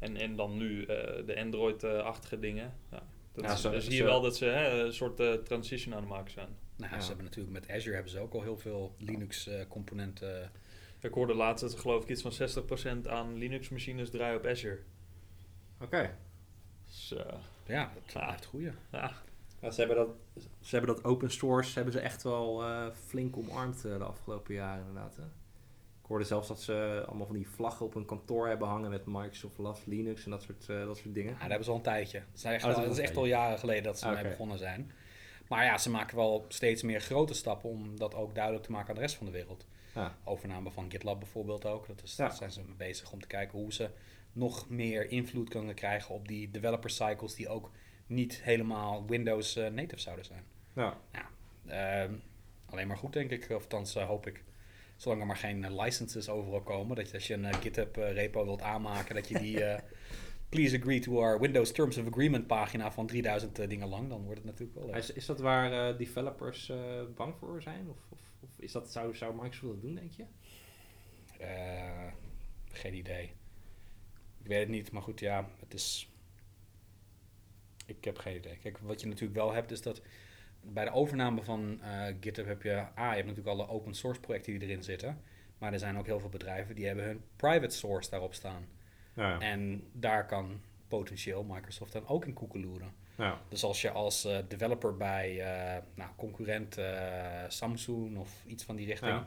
[0.00, 2.74] en, en dan nu eh, de Android-achtige dingen.
[2.90, 5.20] Ja, dat Ja, is- zo- dan zie je zo- wel dat ze hè, een soort
[5.20, 6.48] eh, transition aan het maken zijn.
[6.76, 7.00] Nou, Ja.
[7.00, 10.50] ze hebben natuurlijk met Azure hebben ze ook al heel veel Linux-componenten.
[11.00, 14.78] Ik hoorde laatst dat er geloof ik iets van 60% aan Linux-machines draaien op Azure.
[15.80, 16.16] Oké.
[17.10, 17.34] Eh,
[17.66, 18.70] ja, dat blijft goeie.
[18.92, 19.12] ja,
[19.60, 20.08] Ja, ze, hebben dat,
[20.60, 24.54] ze hebben dat open source hebben ze echt wel eh, flink omarmd eh, de afgelopen
[24.54, 25.16] jaren inderdaad.
[25.16, 25.22] Hè?
[26.10, 29.58] Hoorde zelfs dat ze allemaal van die vlaggen op hun kantoor hebben hangen met Microsoft
[29.58, 31.32] Loves Linux en dat soort, eh, dat soort dingen.
[31.32, 32.18] Ja, dat hebben ze al een tijdje.
[32.18, 34.16] Dat is, echt, Oh, dat al- dat is echt al jaren geleden dat ze Oké.
[34.16, 34.92] ermee begonnen zijn.
[35.48, 38.88] Maar ja, ze maken wel steeds meer grote stappen om dat ook duidelijk te maken
[38.88, 39.66] aan de rest van de wereld.
[39.94, 40.14] Ja.
[40.24, 41.86] Overname van GitLab bijvoorbeeld ook.
[41.86, 42.26] Dat is, Ja.
[42.28, 43.90] Daar zijn ze mee bezig om te kijken hoe ze
[44.32, 47.70] nog meer invloed kunnen krijgen op die developer cycles die ook
[48.06, 50.44] niet helemaal Windows eh, native zouden zijn.
[50.74, 50.96] Ja.
[51.66, 52.12] Ehm,
[52.66, 53.42] alleen maar goed, denk ik.
[53.50, 54.42] Of althans, eh, hoop ik.
[55.00, 56.96] Zolang er maar geen eh, licenses overal komen.
[56.96, 59.64] Dat je als je een eh, GitHub eh, repo wilt aanmaken, dat je die...
[60.48, 64.08] Please agree to our Windows Terms of Agreement pagina van 3000 eh, dingen lang.
[64.08, 64.96] Dan wordt het natuurlijk wel leuk.
[64.96, 66.72] Is, is dat waar developers
[67.14, 67.88] bang voor zijn?
[67.88, 70.24] Of, of, of is dat, zou, zou Microsoft dat doen, denk je?
[72.72, 73.32] Geen idee.
[74.40, 76.08] Ik weet het niet, maar goed, ja, het is...
[77.86, 78.56] Ik heb geen idee.
[78.56, 80.02] Kijk, wat je natuurlijk wel hebt, is dat
[80.62, 82.70] bij de overname van eh, GitHub heb je...
[82.98, 85.20] A, je hebt natuurlijk alle open source projecten die erin zitten.
[85.58, 88.66] Maar er zijn ook heel veel bedrijven die hebben hun private source daarop staan.
[89.14, 89.38] Ja.
[89.38, 92.92] En daar kan potentieel Microsoft dan ook in koekeloeren.
[93.16, 93.40] ja.
[93.48, 96.78] Dus als je als eh, developer bij eh, nou, concurrent
[97.48, 99.22] Samsung of iets van die richting,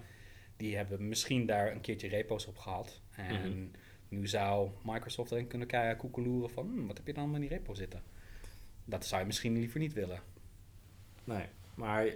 [0.58, 3.02] die hebben misschien daar een keertje repo's op gehad.
[3.15, 3.67] En Mhm.
[4.08, 7.50] nu zou Microsoft erin kunnen kijken, koekeloeren van, "Hmm, wat heb je dan in die
[7.50, 8.02] repo zitten?
[8.86, 10.19] Dat zou je misschien liever niet willen.
[11.23, 12.07] Nee, maar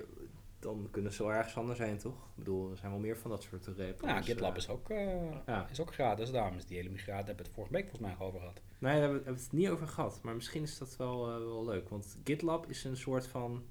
[0.60, 2.13] dan kunnen ze wel ergens anders zijn, toch?
[2.15, 4.10] Ik bedoel, er zijn wel meer van dat soort repos.
[4.10, 4.58] Ja, GitLab eh.
[4.58, 5.67] is ook, eh, Ja.
[5.70, 6.32] is ook gratis.
[6.32, 8.62] Daarom is die hele migratie, hebben we het vorige week volgens mij over gehad.
[8.80, 10.20] Nee, daar hebben we het niet over gehad.
[10.24, 11.89] Maar misschien is dat wel, eh, wel leuk.
[11.89, 13.63] Want GitLab is een soort van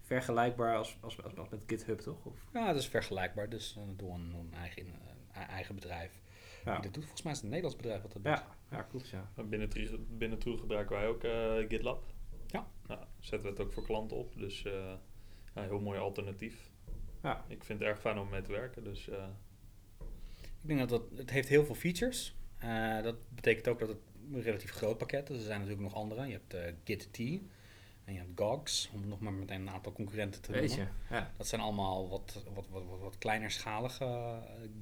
[0.00, 2.24] vergelijkbaar als, als, als, als met GitHub, toch?
[2.24, 3.48] Of, Ja, dat is vergelijkbaar.
[3.48, 4.86] Dus uh, door een, een eigen,
[5.32, 6.20] eigen bedrijf.
[6.64, 6.72] ja.
[6.74, 7.02] Die dat doet.
[7.02, 8.32] Volgens mij is het een Nederlands bedrijf wat dat doet.
[8.38, 9.30] Ja, ja, klopt, ja.
[9.44, 9.68] Binnen,
[10.18, 12.02] binnen gebruiken wij ook eh, GitLab.
[12.52, 12.66] Ja.
[12.86, 14.36] Nou, zetten we het ook voor klanten op.
[14.38, 14.92] Dus eh
[15.54, 16.70] ja, heel mooi alternatief.
[17.22, 17.44] Ja.
[17.48, 18.84] Ik vind het erg fijn om mee te werken.
[18.84, 19.24] Dus eh,
[20.62, 22.34] Ik denk dat het, het heeft heel veel features.
[22.58, 23.98] Eh dat betekent ook dat het
[24.32, 25.36] een relatief groot pakket is.
[25.36, 26.26] Er zijn natuurlijk nog andere.
[26.26, 27.18] Je hebt eh, Git-T
[28.04, 30.92] en je hebt Gogs, om nog maar meteen een aantal concurrenten te Weet noemen.
[31.08, 31.30] je, ja.
[31.36, 34.38] Dat zijn allemaal wat, wat, wat, wat, wat kleinerschalige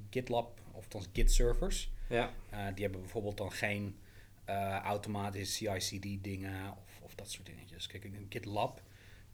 [0.09, 1.91] GitLab, of althans Git-servers.
[2.09, 3.97] Ja, Eh, die hebben bijvoorbeeld dan geen
[4.45, 6.90] eh, automatische CI/CD dingen of
[7.21, 7.87] dat soort dingetjes.
[7.87, 8.81] Kijk, denk GitLab,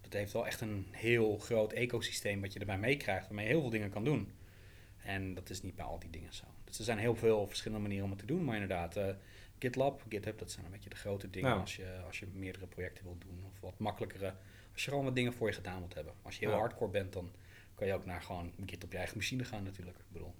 [0.02, 3.62] dat heeft wel echt een heel groot ecosysteem wat je erbij meekrijgt, waarmee je heel
[3.62, 4.32] veel dingen kan doen.
[4.98, 6.46] En dat is niet bij al die dingen zo.
[6.64, 9.10] Dus er zijn heel veel verschillende manieren om het te doen, maar inderdaad, eh,
[9.60, 13.04] GitLab, GitHub, dat zijn een beetje de grote dingen als, je, als je meerdere projecten
[13.04, 13.44] wilt doen.
[13.46, 14.34] Of wat makkelijkere,
[14.74, 16.14] als je gewoon wat dingen voor je gedaan wilt hebben.
[16.22, 16.60] Als je heel Ja.
[16.60, 17.32] hardcore bent, dan
[17.76, 19.98] kan je ook naar gewoon Git op je eigen machine gaan natuurlijk.
[19.98, 20.34] Ik bedoel,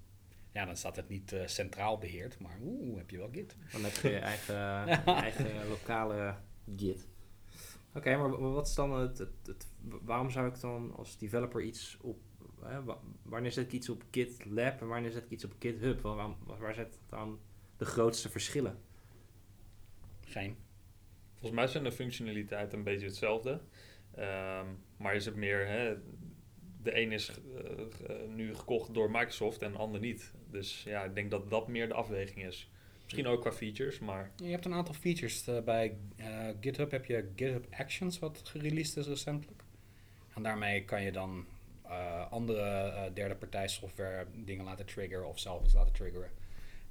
[0.52, 3.56] ja, dan staat het niet eh, centraal beheerd, maar oeh, heb je wel Git.
[3.72, 4.88] dan heb je je eigen,
[5.24, 6.36] eigen lokale
[6.78, 7.08] Git.
[7.98, 9.68] Oké, maar wa- wat is dan het, het, het-
[10.02, 12.20] Waarom zou ik dan als developer iets op...
[12.62, 16.02] Hè, wa- wanneer zet ik iets op GitLab en wanneer zet ik iets op GitHub?
[16.02, 17.40] Waar, waar, waar zit dan
[17.78, 18.80] de grootste verschillen?
[20.26, 20.56] Geen.
[21.34, 23.62] volgens mij zijn de functionaliteiten een beetje hetzelfde.
[24.16, 24.66] Ehm,
[24.98, 25.96] maar is het meer, hè,
[26.82, 27.32] de een is
[28.08, 30.34] eh, nu gekocht door Microsoft en de ander niet.
[30.52, 32.72] Dus ja, ik denk dat dat meer de afweging is.
[33.08, 35.48] Misschien ook qua features, maar Je hebt een aantal features.
[35.48, 39.64] eh, bij eh, GitHub heb je GitHub Actions, wat gereleased is recentelijk.
[40.36, 41.46] En daarmee kan je dan
[41.84, 46.30] eh, andere eh, derde partij software dingen laten triggeren of zelf iets laten triggeren.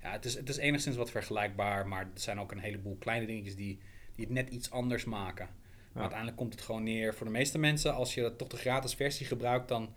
[0.02, 3.26] Ja, het is, het is enigszins wat vergelijkbaar, maar er zijn ook een heleboel kleine
[3.26, 3.79] dingetjes die,
[4.14, 5.48] die het net iets anders maken.
[5.92, 8.94] Maar uiteindelijk komt het gewoon neer voor de meeste mensen, als je toch de gratis
[8.94, 9.94] versie gebruikt, dan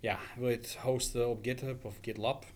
[0.00, 2.46] ja, wil je het hosten op GitHub of GitLab.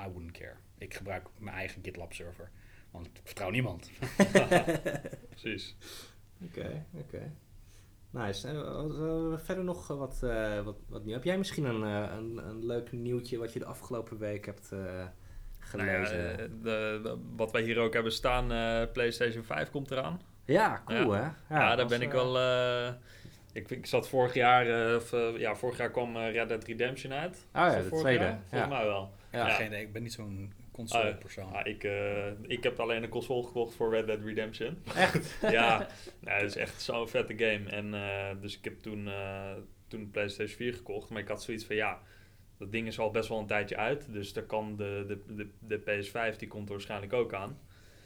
[0.00, 0.54] Ik, I wouldn't care.
[0.78, 2.50] Ik gebruik mijn eigen GitLab server,
[2.90, 3.90] want ik vertrouw niemand.
[5.30, 5.76] precies.
[6.44, 7.32] Oké, oké.
[8.10, 8.48] Nice.
[8.48, 11.14] En eh, eh, verder nog eh, wat, eh, wat, wat nieuw.
[11.14, 14.72] Heb jij misschien een, eh, een, een leuk nieuwtje wat je de afgelopen week hebt
[14.72, 16.30] eh, Nou ja, gelezen?
[16.30, 20.20] eh, de, de- wat wij hier ook hebben staan, eh, PlayStation 5 komt eraan.
[20.44, 21.22] ja, cool hè?
[21.22, 22.38] Ja, daar was, ben ik wel.
[22.38, 22.92] eh,
[23.52, 27.36] ik, ik zat vorig jaar, of, ja, vorig jaar kwam Red Dead Redemption uit.
[27.36, 28.24] Oh ja, de vorig tweede.
[28.24, 28.38] jaar?
[28.48, 28.66] Volgens Ja.
[28.76, 29.12] mij wel.
[29.32, 29.46] Ja.
[29.46, 29.54] Ja.
[29.54, 31.52] Geen idee, ik ben niet zo'n console persoon.
[31.52, 34.78] Ah, ik, eh, ik heb alleen een console gekocht voor Red Dead Redemption.
[34.96, 35.36] Echt?
[35.58, 35.88] ja,
[36.20, 37.68] nou, dat is echt zo'n vette game.
[37.68, 39.52] En eh, dus ik heb toen, eh,
[39.88, 41.10] toen de PlayStation 4 gekocht.
[41.10, 42.00] Maar ik had zoiets van ja,
[42.58, 44.12] dat ding is al best wel een tijdje uit.
[44.12, 47.58] Dus daar kan de, de, de, de PS5, die komt er waarschijnlijk ook aan.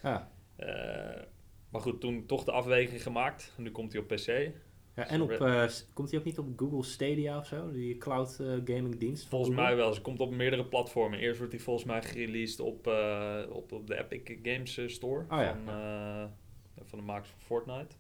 [0.03, 0.31] Ja.
[0.57, 1.23] Eh,
[1.69, 3.53] maar goed, toen toch de afweging gemaakt.
[3.57, 4.51] Nu komt hij op PC.
[4.97, 7.73] Ja en op, eh, komt hij ook niet op Google Stadia of zo?
[7.73, 9.29] Die cloud eh, gaming dienst?
[9.29, 9.67] Volgens Google?
[9.67, 9.93] mij wel.
[9.93, 11.19] Ze komt op meerdere platformen.
[11.19, 15.25] Eerst wordt hij volgens mij gereleased op, eh, op, op de Epic Games Store.
[15.31, 15.57] Oh ja.
[15.65, 17.97] van, eh, van de makers van Fortnite.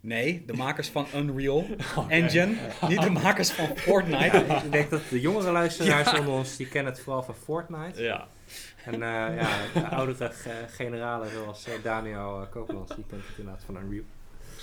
[0.00, 1.66] Nee, de makers van Unreal
[2.08, 2.54] Engine.
[2.88, 4.36] Niet de makers van Fortnite.
[4.64, 8.02] ik denk dat de jongere luisteraars onder ons, die kennen het vooral van Fortnite.
[8.02, 8.28] Ja,
[8.84, 10.32] En eh, ja, de oudere
[10.68, 14.04] generalen zoals Daniel uh, Koopmans, die kent het inderdaad van Unreal.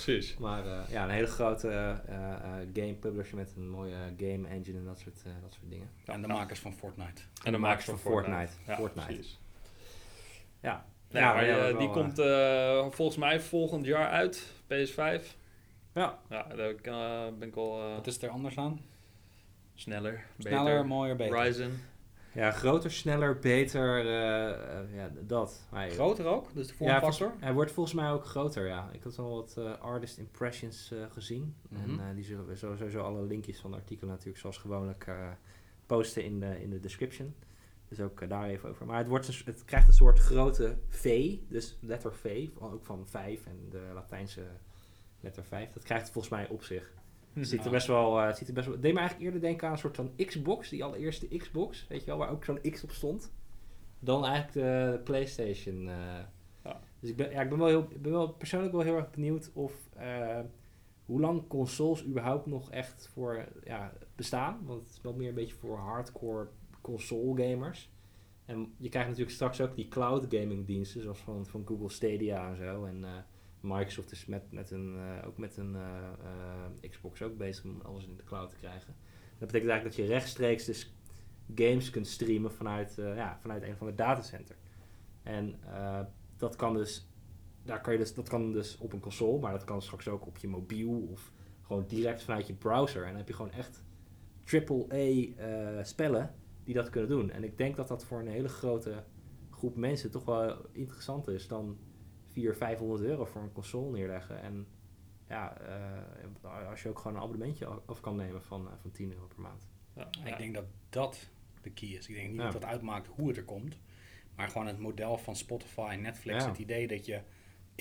[0.04, 0.36] Precies.
[0.38, 4.78] Maar eh, ja, een hele grote eh, eh, game publisher met een mooie game engine
[4.78, 5.90] en dat soort, dat soort dingen.
[6.04, 7.22] En de makers van Fortnite.
[7.44, 8.36] En de makers van Fortnite.
[8.36, 8.70] Fortnite.
[8.70, 9.06] Ja, Fortnite.
[9.06, 9.40] precies.
[10.60, 10.84] Ja.
[11.10, 15.36] Nou, ja, maar, ja, wel, die komt eh, volgens mij volgend jaar uit, PS5.
[15.94, 18.80] Ja, Ja, daar ik, eh, ben ik al eh, Wat is er anders aan?
[19.74, 20.86] sneller, Sneller, beter.
[20.86, 21.38] mooier, beter.
[21.42, 21.80] Ryzen.
[22.34, 25.66] Ja, groter, sneller, beter, eh, eh, ja, dat.
[25.88, 26.54] Groter ook?
[26.54, 27.12] Dus de Ja, vormfactor?
[27.12, 28.90] volgens- hij wordt volgens mij ook groter, ja.
[28.92, 31.54] Ik had al wat eh, artist impressions gezien.
[31.68, 31.82] Mhm.
[31.90, 35.10] En eh, die zullen we sowieso alle linkjes van de artikelen natuurlijk zoals gewoonlijk
[35.86, 37.34] posten in de, in de description.
[37.88, 38.86] Dus ook daar even over.
[38.86, 43.06] Maar het, wordt een het krijgt een soort grote V, dus letter V, ook van
[43.06, 44.42] 5 en de Latijnse
[45.20, 45.72] letter 5.
[45.72, 46.92] Dat krijgt het volgens mij op zich.
[47.32, 48.80] Het ziet er best wel, eh, het ziet er best wel.
[48.80, 52.06] Deed me eigenlijk eerder denken aan een soort van Xbox, die allereerste Xbox, weet je
[52.06, 53.32] wel, waar ook zo'n X op stond.
[53.98, 55.88] Dan eigenlijk de PlayStation.
[55.88, 56.20] eh.
[56.64, 56.80] Ja.
[57.00, 59.10] Dus ik ben, ja, ik ben wel heel, ik ben wel persoonlijk wel heel erg
[59.10, 60.40] benieuwd of eh,
[61.04, 64.60] hoe lang consoles überhaupt nog echt voor ja, bestaan.
[64.64, 66.48] Want het is wel meer een beetje voor hardcore
[66.80, 67.90] console gamers.
[68.44, 72.48] En je krijgt natuurlijk straks ook die cloud gaming diensten, zoals van, van Google Stadia
[72.48, 72.84] en zo.
[72.84, 73.10] En eh,
[73.62, 75.82] Microsoft is met, met een, eh, ook met een eh,
[76.82, 78.94] eh, Xbox ook bezig om alles in de cloud te krijgen.
[79.38, 80.94] Dat betekent eigenlijk dat je rechtstreeks dus
[81.54, 84.56] games kunt streamen vanuit, ja, vanuit een van de datacenter.
[85.22, 85.60] En
[86.36, 87.08] dat kan dus,
[87.62, 90.26] daar kan je dus, dat kan dus op een console, maar dat kan straks ook
[90.26, 93.02] op je mobiel of gewoon direct vanuit je browser.
[93.02, 93.84] En dan heb je gewoon echt
[94.44, 97.30] eh spellen die dat kunnen doen.
[97.30, 99.04] En ik denk dat dat voor een hele grote
[99.50, 101.78] groep mensen toch wel interessanter is dan
[102.32, 104.42] 400, 500 euro voor een console neerleggen.
[104.42, 104.66] En
[105.28, 109.12] ja, eh, als je ook gewoon een abonnementje af kan nemen van, eh, van 10
[109.12, 109.68] euro per maand.
[109.94, 110.36] Ja, Ik ja.
[110.36, 111.28] denk dat dat
[111.62, 112.08] de key is.
[112.08, 112.42] Ik denk niet Ja.
[112.42, 113.78] dat dat uitmaakt hoe het er komt.
[114.34, 116.42] Maar gewoon het model van Spotify en Netflix.
[116.42, 116.48] Ja.
[116.48, 117.20] Het idee dat je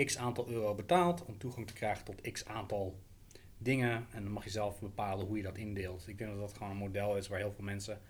[0.05, 2.99] x aantal euro betaalt om toegang te krijgen tot x aantal
[3.57, 4.05] dingen.
[4.11, 6.07] En dan mag je zelf bepalen hoe je dat indeelt.
[6.07, 8.01] Ik denk dat dat gewoon een model is waar heel veel mensen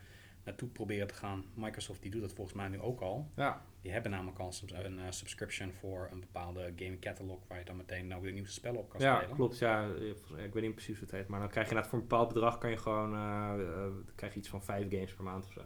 [0.43, 1.45] naartoe proberen te gaan.
[1.53, 3.31] Microsoft die doet dat volgens mij nu ook al.
[3.35, 7.59] Ja, Die hebben namelijk al soms een eh, subscription voor een bepaalde game catalog waar
[7.59, 9.35] je dan meteen nou de nieuwste spellen op kan ja spelen.
[9.35, 9.57] klopt.
[9.59, 9.89] Ja,
[10.37, 11.27] Eh, ik weet niet precies hoe het heet.
[11.27, 14.39] Maar dan krijg je inderdaad voor een bepaald bedrag kan je gewoon dan krijg je
[14.39, 15.59] iets van 5 games per maand of zo.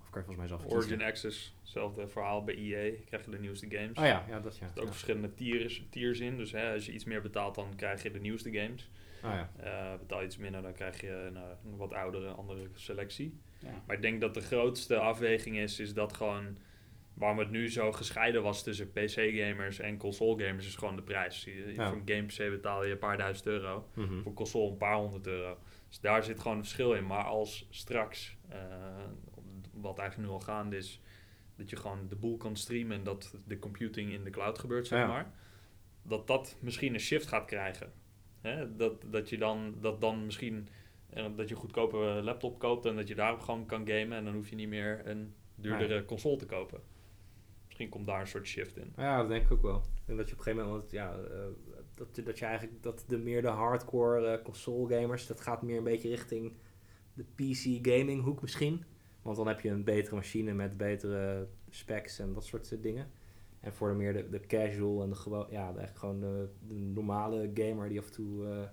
[0.00, 1.06] Of kan je volgens mij zelf Origin kiezen.
[1.06, 2.92] Access, hetzelfde verhaal bij EA.
[3.06, 3.98] Krijg je de nieuwste games.
[3.98, 4.60] Oh ja, ja, dat ja.
[4.62, 4.92] Er zitten ook Ja.
[4.92, 6.36] verschillende tiers, tiers in.
[6.36, 8.90] Dus hè, als je iets meer betaalt, dan krijg je de nieuwste games.
[9.24, 9.50] Oh ja.
[9.56, 13.38] Eh, betaal je iets minder, dan krijg je een, een wat oudere, andere selectie.
[13.66, 13.82] Ja.
[13.86, 16.56] Maar ik denk dat de grootste afweging is, is dat gewoon...
[17.14, 21.44] Waarom het nu zo gescheiden was tussen PC-gamers en console-gamers, is gewoon de prijs.
[21.44, 21.88] Je- Ja.
[21.88, 23.88] Voor een game PC betaal je een paar duizend euro.
[23.94, 24.20] Mhm.
[24.22, 25.58] Voor console een paar honderd euro.
[25.88, 27.06] Dus daar zit gewoon een verschil in.
[27.06, 28.58] Maar als straks, eh,
[29.72, 31.00] wat eigenlijk nu al gaande is,
[31.56, 34.86] dat je gewoon de boel kan streamen en dat de computing in de cloud gebeurt,
[34.86, 35.06] zeg Ja.
[35.06, 35.32] maar.
[36.02, 37.92] Dat dat misschien een shift gaat krijgen.
[38.40, 38.76] Hè?
[38.76, 40.68] Dat, dat je dan, dat dan misschien,
[41.10, 44.18] eh, dat je een goedkope laptop koopt en dat je daarop gewoon kan gamen.
[44.18, 46.80] En dan hoef je niet meer een duurdere console te kopen.
[47.64, 48.92] Misschien komt daar een soort shift in.
[48.96, 49.76] Ja, dat denk ik ook wel.
[49.76, 51.46] Ik denk dat je op een gegeven moment, ja, eh,
[51.94, 55.78] dat, dat je eigenlijk, dat de meer de hardcore eh, console gamers, dat gaat meer
[55.78, 56.56] een beetje richting
[57.14, 58.84] de PC gaming hoek misschien.
[59.22, 63.10] Want dan heb je een betere machine met betere specs en dat soort dingen.
[63.60, 66.48] En voor de meer de, de casual en de gewoon, ja, de, echt gewoon de,
[66.68, 68.68] de normale gamer die af en toe, eh,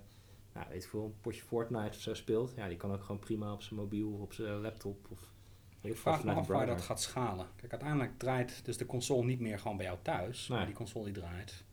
[0.54, 2.52] nou, weet ik veel, een potje Fortnite of zo speelt.
[2.56, 5.32] Ja, die kan ook gewoon prima op zijn mobiel of op zijn laptop of
[5.80, 7.46] Ik vraag me af waar dat gaat schalen.
[7.56, 10.48] Kijk, uiteindelijk draait dus de console niet meer gewoon bij jou thuis.
[10.48, 10.58] Nee.
[10.58, 11.64] Maar die console die draait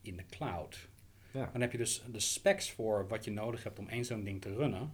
[0.00, 0.88] in de cloud.
[1.30, 1.50] Ja.
[1.52, 4.40] Dan heb je dus de specs voor wat je nodig hebt om één zo'n ding
[4.40, 4.92] te runnen.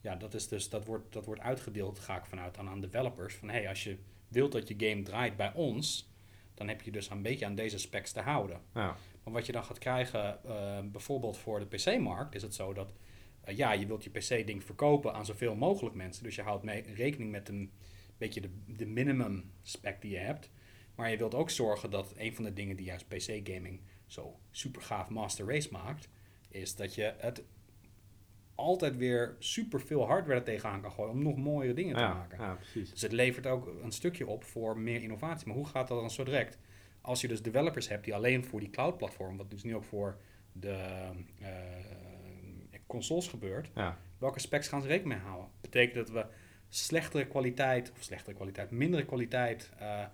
[0.00, 3.34] Ja, dat, is dus, dat, wordt, dat wordt uitgedeeld, ga ik vanuit, aan, aan developers.
[3.34, 6.10] Van hey, als je wilt dat je game draait bij ons,
[6.54, 8.60] dan heb je dus een beetje aan deze specs te houden.
[8.74, 12.72] Ja, Maar wat je dan gaat krijgen, eh, bijvoorbeeld voor de PC-markt, is het zo
[12.72, 12.92] dat
[13.40, 16.24] eh, ja, je wilt je PC-ding verkopen aan zoveel mogelijk mensen.
[16.24, 17.72] Dus je houdt mee, rekening met een
[18.18, 20.50] beetje de, de minimum spec die je hebt.
[20.94, 24.82] Maar je wilt ook zorgen dat een van de dingen die juist PC-gaming zo super
[24.82, 26.08] gaaf Master Race maakt,
[26.48, 27.42] is dat je het
[28.54, 32.14] altijd weer super veel hardware er tegenaan kan gooien om nog mooiere dingen te ja,
[32.14, 32.38] maken.
[32.38, 32.90] ja, precies.
[32.90, 35.46] Dus het levert ook een stukje op voor meer innovatie.
[35.46, 36.58] Maar hoe gaat dat dan zo direct?
[37.00, 40.16] Als je dus developers hebt die alleen voor die cloud-platform, wat dus nu ook voor
[40.52, 40.76] de
[41.40, 41.48] eh,
[42.86, 43.98] consoles gebeurt, Ja.
[44.18, 45.50] welke specs gaan ze rekening mee houden?
[45.60, 46.26] Betekent dat we
[46.68, 50.04] slechtere kwaliteit, of slechtere kwaliteit, mindere kwaliteit eh,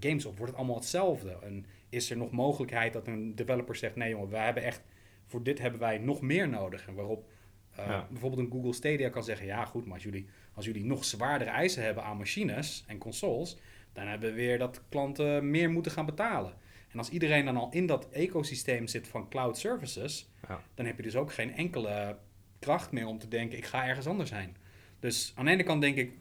[0.00, 1.36] games, of wordt het allemaal hetzelfde?
[1.42, 4.82] En is er nog mogelijkheid dat een developer zegt, nee jongen, wij hebben echt
[5.26, 6.86] voor dit hebben wij nog meer nodig.
[6.86, 7.30] En waarop
[7.70, 8.06] eh, Ja.
[8.10, 11.50] bijvoorbeeld een Google Stadia kan zeggen, ja goed, maar als jullie, als jullie nog zwaardere
[11.50, 13.58] eisen hebben aan machines en consoles,
[13.94, 16.54] dan hebben we weer dat klanten meer moeten gaan betalen.
[16.88, 20.62] En als iedereen dan al in dat ecosysteem zit van cloud services, Ja.
[20.74, 22.18] dan heb je dus ook geen enkele
[22.58, 24.56] kracht meer om te denken, ik ga ergens anders heen.
[25.00, 26.12] Dus aan de ene kant denk ik,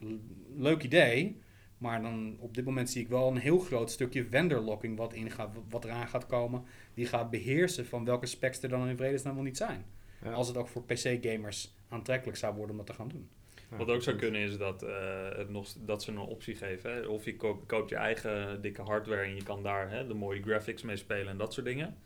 [0.56, 1.42] leuk idee,
[1.78, 5.14] maar dan op dit moment zie ik wel een heel groot stukje vendor locking wat,
[5.14, 6.64] ingaat, wat eraan gaat komen.
[6.94, 9.86] Die gaat beheersen van welke specs er dan in vredesnaam wel niet zijn.
[10.24, 10.32] Ja.
[10.32, 13.30] Als het ook voor PC-gamers aantrekkelijk zou worden om dat te gaan doen.
[13.78, 16.94] Wat ook zou kunnen is dat, eh, nog, dat ze een optie geven.
[16.94, 17.02] Hè?
[17.08, 20.82] Of je koopt, je eigen dikke hardware en je kan daar hè, de mooie graphics
[20.82, 21.98] mee spelen en dat soort dingen.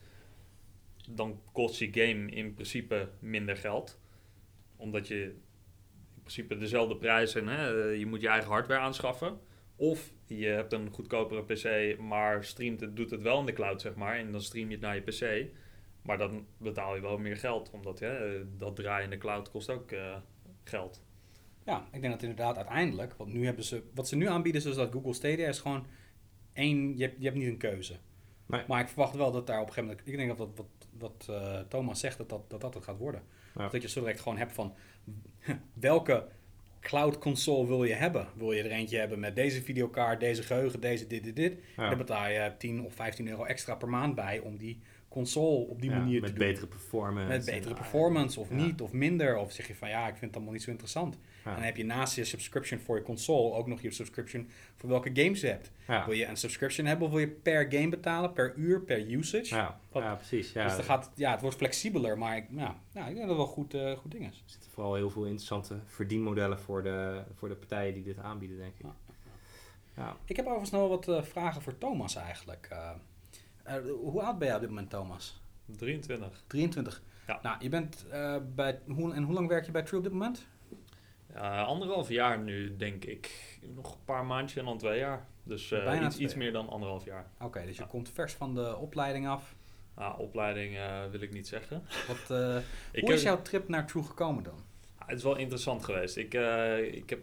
[1.10, 4.00] Dan kost je game in principe minder geld.
[4.76, 9.40] Omdat je in principe dezelfde prijzen, hè, je moet je eigen hardware aanschaffen.
[9.76, 13.82] Of je hebt een goedkopere PC, maar streamt het, doet het wel in de cloud,
[13.82, 14.18] zeg maar.
[14.18, 15.52] En dan stream je het naar je PC.
[16.02, 19.70] Maar dan betaal je wel meer geld, omdat hè, dat draaien in de cloud kost
[19.70, 20.16] ook eh,
[20.64, 21.06] geld.
[21.68, 24.76] Ja, ik denk dat inderdaad uiteindelijk, want nu hebben ze, wat ze nu aanbieden is
[24.76, 25.86] dat Google Stadia is gewoon
[26.54, 27.96] één, je hebt, je hebt niet een keuze.
[28.46, 28.62] Nee.
[28.68, 30.88] Maar ik verwacht wel dat daar op een gegeven moment, ik denk dat wat, wat,
[31.28, 33.22] wat eh, Thomas zegt, dat dat, dat dat het gaat worden.
[33.56, 33.70] Ja.
[33.70, 34.74] Dat je zo direct gewoon hebt van,
[35.74, 36.28] welke
[36.80, 38.28] cloud console wil je hebben?
[38.36, 41.58] Wil je er eentje hebben met deze videokaart, deze geheugen, deze dit, dit, dit?
[41.76, 41.88] Ja.
[41.88, 44.80] daar betaal je 10 of 15 euro extra per maand bij om die
[45.18, 46.48] console op die Ja, manier met te doen.
[46.48, 47.28] betere performance.
[47.28, 48.56] Met betere performance of Ja.
[48.56, 49.38] niet, of minder.
[49.38, 51.18] Of zeg je van ja, ik vind het allemaal niet zo interessant.
[51.44, 51.50] Ja.
[51.50, 54.90] En dan heb je naast je subscription voor je console ook nog je subscription voor
[54.90, 55.72] welke games je hebt.
[56.06, 59.56] Wil je een subscription hebben of wil je per game betalen, per uur, per usage?
[59.56, 60.52] Ja, Wat- precies.
[60.52, 60.64] Ja.
[60.64, 63.38] Dus dan gaat, ja, het wordt flexibeler, maar ik, ja, nou, ik denk dat het
[63.38, 64.38] wel goed, eh, goed ding is.
[64.38, 68.58] Er zitten vooral heel veel interessante verdienmodellen voor de, voor de partijen die dit aanbieden,
[68.58, 68.86] denk ik.
[70.26, 72.68] Ik heb overigens nog wat eh, vragen voor Thomas eigenlijk.
[72.72, 72.90] Eh,
[74.02, 75.42] hoe oud ben jij op dit moment, Thomas?
[75.78, 76.44] 23.
[76.48, 77.02] 23.
[77.28, 77.40] Ja.
[77.42, 80.14] Nou, je bent eh, bij, hoe, en hoe lang werk je bij True op dit
[80.14, 80.48] moment?
[81.34, 83.58] Ja, anderhalf jaar nu, denk ik.
[83.76, 85.28] Nog een paar maandjes en dan twee jaar.
[85.44, 87.32] Dus eh, Bijna iets, meer dan anderhalf jaar.
[87.40, 89.56] Oké, dus je komt vers van de opleiding af.
[89.94, 91.84] Ah, opleiding eh, wil ik niet zeggen.
[92.08, 94.60] Wat, eh, hoe heb- is jouw trip naar True gekomen dan?
[95.06, 96.18] Het is wel interessant geweest.
[96.18, 97.20] Ik, eh, ik heb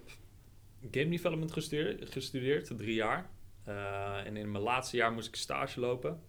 [0.90, 3.30] game development gestudeerd, gestudeerd drie jaar.
[3.64, 6.20] Eh, en in mijn laatste jaar moest ik stage lopen.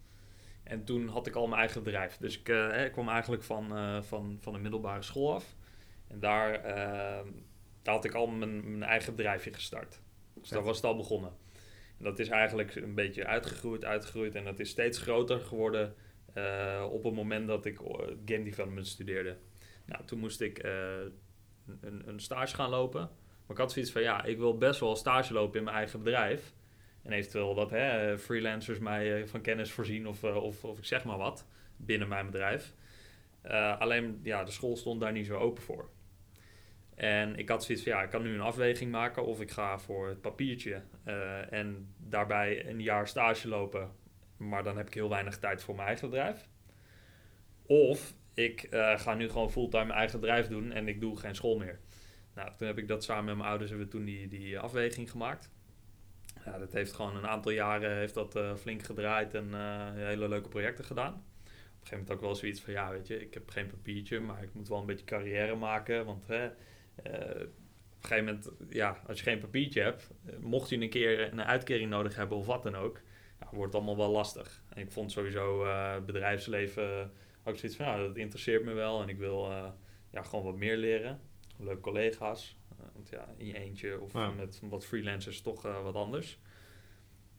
[0.65, 2.17] En toen had ik al mijn eigen bedrijf.
[2.17, 5.56] Dus ik, eh, ik kwam eigenlijk van, eh, van, van de middelbare school af.
[6.08, 7.25] En daar, eh,
[7.82, 9.99] daar had ik al mijn, mijn eigen bedrijfje gestart.
[10.34, 11.32] Dus daar was het al begonnen.
[11.97, 14.36] En dat is eigenlijk een beetje uitgegroeid, uitgegroeid.
[14.36, 15.95] En dat is steeds groter geworden
[16.34, 17.78] eh, op het moment dat ik
[18.25, 19.38] game development studeerde.
[19.86, 23.01] Nou, toen moest ik een, een stage gaan lopen.
[23.01, 26.04] Maar ik had zoiets van, ja, ik wil best wel stage lopen in mijn eigen
[26.04, 26.54] bedrijf.
[27.06, 27.72] En eventueel dat
[28.22, 32.08] freelancers mij eh, van kennis voorzien of, eh, of, of ik zeg maar wat binnen
[32.08, 32.74] mijn bedrijf.
[33.41, 35.89] Eh, alleen, ja, de school stond daar niet zo open voor.
[36.96, 39.80] En ik had zoiets van, ja, ik kan nu een afweging maken of ik ga
[39.80, 40.82] voor het papiertje
[41.50, 43.91] en daarbij een jaar stage lopen.
[44.38, 46.48] Maar dan heb ik heel weinig tijd voor mijn eigen bedrijf.
[47.65, 51.58] Of ik ga nu gewoon fulltime mijn eigen bedrijf doen en ik doe geen school
[51.58, 51.80] meer.
[52.36, 55.12] Nou, toen heb ik dat samen met mijn ouders hebben we toen die, die afweging
[55.12, 55.50] gemaakt.
[56.46, 60.28] Ja, dat heeft gewoon een aantal jaren heeft dat, eh, flink gedraaid en eh, hele
[60.28, 61.14] leuke projecten gedaan.
[61.14, 64.20] Op een gegeven moment ook wel zoiets van, ja, weet je, ik heb geen papiertje,
[64.20, 66.06] maar ik moet wel een beetje carrière maken.
[66.06, 66.46] Want hè,
[67.04, 67.48] eh,
[68.06, 71.32] op een gegeven moment, ja, als je geen papiertje hebt, eh, mocht je een keer
[71.32, 73.02] een uitkering nodig hebben of wat dan ook,
[73.40, 74.64] ja, wordt het allemaal wel lastig.
[74.70, 77.12] En ik vond sowieso eh, bedrijfsleven
[77.44, 79.68] ook zoiets van, ja, dat interesseert me wel en ik wil eh,
[80.10, 81.20] ja, gewoon wat meer leren.
[81.58, 82.58] Leuke collega's.
[82.94, 84.32] Want ja, in je eentje of Ja.
[84.32, 86.40] met wat freelancers toch eh, wat anders.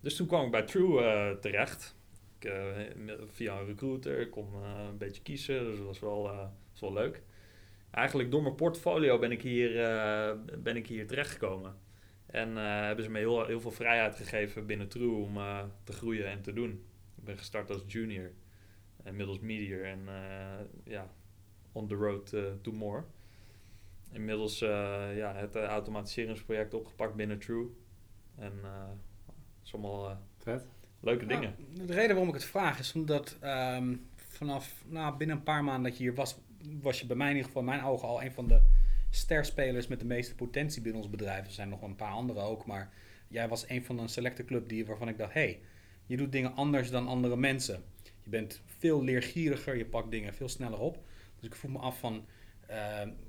[0.00, 1.96] Dus toen kwam ik bij True eh, terecht.
[2.38, 6.22] Ik, eh, via een recruiter, ik kon een beetje kiezen, dus dat was wel,
[6.70, 7.22] was wel leuk.
[7.90, 9.72] Eigenlijk door mijn portfolio ben ik hier,
[10.62, 11.76] ben ik hier terechtgekomen.
[12.26, 15.34] En hebben ze me heel, heel veel vrijheid gegeven binnen True om
[15.84, 16.70] te groeien en te doen.
[17.16, 18.32] Ik ben gestart als junior,
[19.04, 20.08] inmiddels meteor en
[20.84, 21.10] ja,
[21.72, 23.04] on the road to more.
[24.12, 27.66] Inmiddels eh, ja, het eh, automatiseringsproject opgepakt binnen True.
[28.36, 28.88] En eh
[29.26, 30.66] het is allemaal Vet.
[31.00, 31.54] leuke dingen.
[31.74, 35.64] Nou, de reden waarom ik het vraag is omdat ehm, vanaf nou, binnen een paar
[35.64, 36.36] maanden dat je hier was,
[36.80, 38.60] was je bij mij in ieder geval in mijn ogen al een van de
[39.10, 41.46] sterspelers met de meeste potentie binnen ons bedrijf.
[41.46, 42.92] Er zijn nog wel een paar andere ook, maar
[43.28, 45.60] jij was een van een selecte club die, waarvan ik dacht, hey,
[46.06, 47.84] je doet dingen anders dan andere mensen.
[48.22, 50.98] Je bent veel leergieriger, je pakt dingen veel sneller op.
[51.36, 52.26] Dus ik vroeg me af van,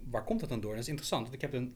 [0.09, 0.69] waar komt dat dan door?
[0.69, 1.75] En dat is interessant, want ik heb een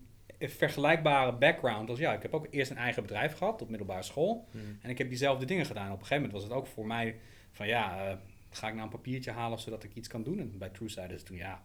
[0.49, 4.47] vergelijkbare background als ja, ik heb ook eerst een eigen bedrijf gehad op middelbare school.
[4.51, 4.77] Hmm.
[4.81, 5.91] En ik heb diezelfde dingen gedaan.
[5.91, 7.19] Op een gegeven moment was het ook voor mij
[7.51, 8.17] van ja, eh,
[8.49, 10.39] ga ik nou een papiertje halen zodat ik iets kan doen?
[10.39, 11.63] En bij TrueSide is toen, ja,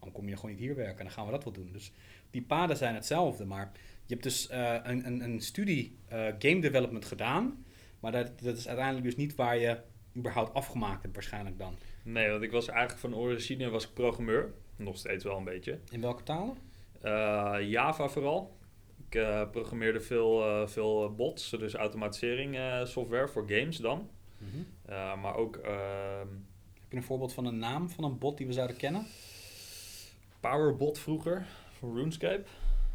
[0.00, 1.72] dan kom je gewoon niet hier werken en dan gaan we dat wel doen.
[1.72, 1.92] Dus
[2.30, 3.72] die paden zijn hetzelfde, maar
[4.06, 7.64] je hebt dus eh, een, een, een studie eh, game development gedaan,
[8.00, 9.78] maar dat, dat is uiteindelijk dus niet waar je
[10.16, 11.76] überhaupt afgemaakt hebt waarschijnlijk dan.
[12.02, 14.52] Nee, want ik was eigenlijk van origine was ik programmeur.
[14.76, 15.78] Nog steeds wel een beetje.
[15.90, 16.56] In welke talen?
[17.00, 18.56] Eh, Java vooral.
[19.08, 24.10] Ik eh, programmeerde veel, eh, veel bots, dus automatisering eh, software voor games dan.
[24.86, 26.28] Eh, maar ook ehm,
[26.80, 29.06] Heb je een voorbeeld van een naam van een bot die we zouden kennen?
[30.40, 31.46] Powerbot vroeger,
[31.78, 32.44] voor RuneScape.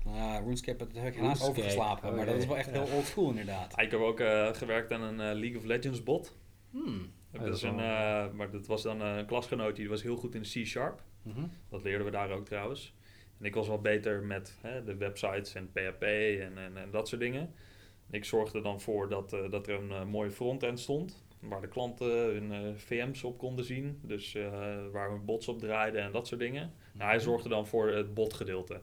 [0.06, 2.82] Nou, RuneScape dat heb ik helaas RuneScape, overgeslapen, oh maar dat is wel echt Ja.
[2.84, 3.80] heel old school inderdaad.
[3.82, 6.36] Ik heb ook eh, gewerkt aan een League of Legends bot.
[6.72, 7.12] Hmm.
[7.32, 10.36] dat dat is een, eh, maar dat was dan een klasgenoot die was heel goed
[10.36, 11.02] in C-Sharp.
[11.22, 11.46] Mhm.
[11.70, 12.94] Dat leerden we daar ook trouwens.
[13.40, 17.08] En ik was wel beter met hè, de websites en PHP en, en, en dat
[17.08, 17.54] soort dingen.
[18.10, 21.24] En ik zorgde er dan voor dat, eh, dat er een eh, mooie frontend stond.
[21.40, 24.00] Waar de klanten hun eh, VM's op konden zien.
[24.02, 24.38] Dus
[24.92, 26.74] waar hun bots op draaiden en dat soort dingen.
[26.94, 28.82] Nou, hij zorgde dan voor het botgedeelte.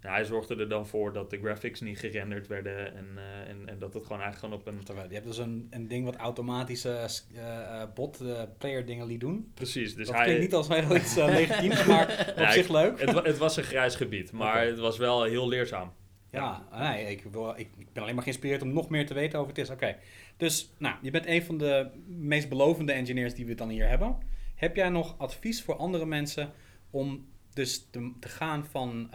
[0.00, 2.94] En hij zorgde er dan voor dat de graphics niet gerenderd werden.
[2.96, 4.84] En, eh, en, en dat het gewoon eigenlijk gewoon op een...
[4.84, 8.22] Terwijl, je hebt dus een, een ding wat automatische eh, bot
[8.58, 9.50] player dingen liet doen.
[9.54, 10.24] Precies, dus dat hij...
[10.24, 13.00] klinkt niet als heel iets negatiefs, maar op Ja, zich leuk.
[13.00, 15.92] het, het was een grijs gebied, maar het was wel heel leerzaam.
[16.30, 19.38] Ja, nee, ik, wil, ik, ik ben alleen maar geïnspireerd om nog meer te weten
[19.38, 19.70] over het is.
[19.70, 19.96] Oké,
[20.36, 24.18] dus nou, je bent een van de meest belovende engineers die we dan hier hebben.
[24.54, 26.52] Heb jij nog advies voor andere mensen
[26.90, 29.10] om dus te, te gaan van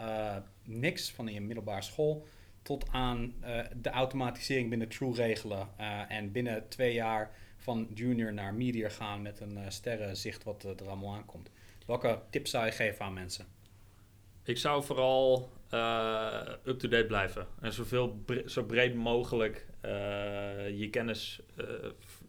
[0.64, 2.26] niks, van in je middelbare school,
[2.62, 8.32] tot aan eh, de automatisering binnen True regelen eh, en binnen twee jaar van junior
[8.32, 11.50] naar meteor gaan met een eh sterrenzicht wat er allemaal aankomt?
[11.86, 13.46] Welke tips zou je geven aan mensen?
[14.42, 15.50] Ik zou vooral
[16.64, 17.46] up-to-date blijven.
[17.60, 19.66] En zoveel zo breed mogelijk
[20.76, 21.40] je kennis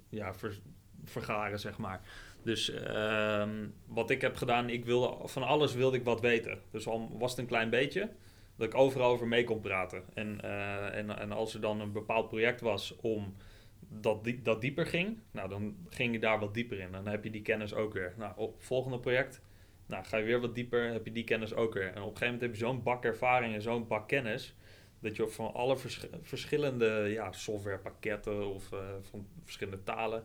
[0.09, 0.59] ja, ver-
[1.03, 2.01] vergaren, zeg maar.
[2.43, 6.59] Dus ehm, wat ik heb gedaan, ik wilde, van alles wilde ik wat weten.
[6.71, 8.09] Dus al was het een klein beetje,
[8.57, 10.03] dat ik overal over mee kon praten.
[10.13, 13.35] En, eh, en, en als er dan een bepaald project was om
[13.79, 16.91] dat, die, dat dieper ging, nou, dan ging je daar wat dieper in.
[16.91, 18.13] Dan heb je die kennis ook weer.
[18.17, 19.41] Nou, volgende project
[19.85, 21.83] nou, ga je weer wat dieper, heb je die kennis ook weer.
[21.83, 24.55] En op een gegeven moment heb je zo'n bak ervaring en zo'n bak kennis,
[24.99, 30.23] dat je van alle vers- verschillende ja, softwarepakketten of eh, van verschillende talen,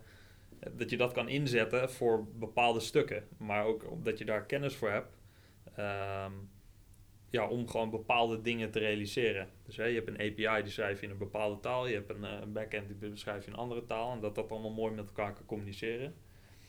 [0.59, 3.27] eh, dat je dat kan inzetten voor bepaalde stukken.
[3.37, 5.19] Maar ook omdat je daar kennis voor hebt,
[5.75, 6.33] ehm,
[7.31, 9.49] ja, om gewoon bepaalde dingen te realiseren.
[9.67, 12.11] Dus hè, je hebt een API die schrijf je in een bepaalde taal, je hebt
[12.11, 14.95] een, een backend die beschrijf je in een andere taal, en dat dat allemaal mooi
[14.95, 16.15] met elkaar kan communiceren.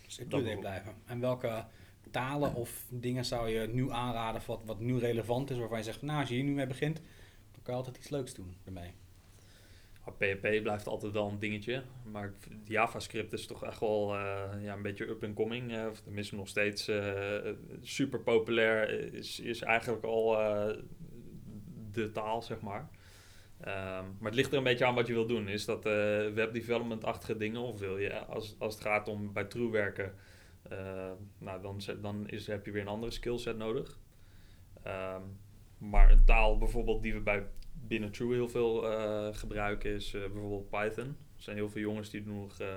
[0.05, 0.93] Dus ik Dat moet blijven.
[1.05, 1.65] En welke
[2.11, 6.01] talen of dingen zou je nu aanraden wat, wat nu relevant is, waarvan je zegt,
[6.01, 6.95] nou, als je hier nu mee begint,
[7.51, 8.93] dan kan je altijd iets leuks doen ermee.
[10.09, 12.33] PHP blijft altijd wel een dingetje, maar
[12.63, 15.75] JavaScript is toch echt wel eh, ja, een beetje up and coming.
[15.75, 17.39] eh, of tenminste nog steeds eh,
[17.81, 18.89] super populair.
[19.13, 20.37] Is, is eigenlijk al
[21.91, 22.89] de taal, zeg maar.
[23.59, 25.47] Ehm, maar het ligt er een beetje aan wat je wil doen.
[25.47, 25.83] Is dat
[26.33, 30.13] webdevelopment-achtige dingen of wil je, als, als het gaat om bij True werken,
[31.37, 33.99] nou, dan, dan is, heb je weer een andere skillset nodig.
[34.83, 35.21] Ehm,
[35.77, 40.21] maar een taal bijvoorbeeld die we bij binnen True heel veel eh, gebruiken is eh,
[40.21, 41.07] bijvoorbeeld Python.
[41.07, 42.69] Er zijn heel veel jongens die doen nog eh,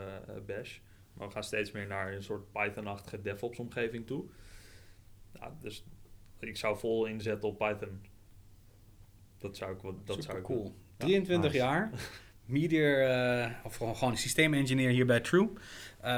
[0.46, 0.78] Bash.
[1.12, 4.24] Maar we gaan steeds meer naar een soort Python-achtige DevOps-omgeving toe.
[5.60, 5.84] Dus
[6.38, 8.00] ik zou vol inzetten op Python.
[9.38, 10.00] Dat zou ik wel.
[10.04, 10.74] Dat zou ik cool.
[10.98, 11.64] Ja, 23 nice.
[11.64, 11.90] jaar,
[13.08, 15.50] eh, of gewoon gewoon een systeemengineer hier bij True.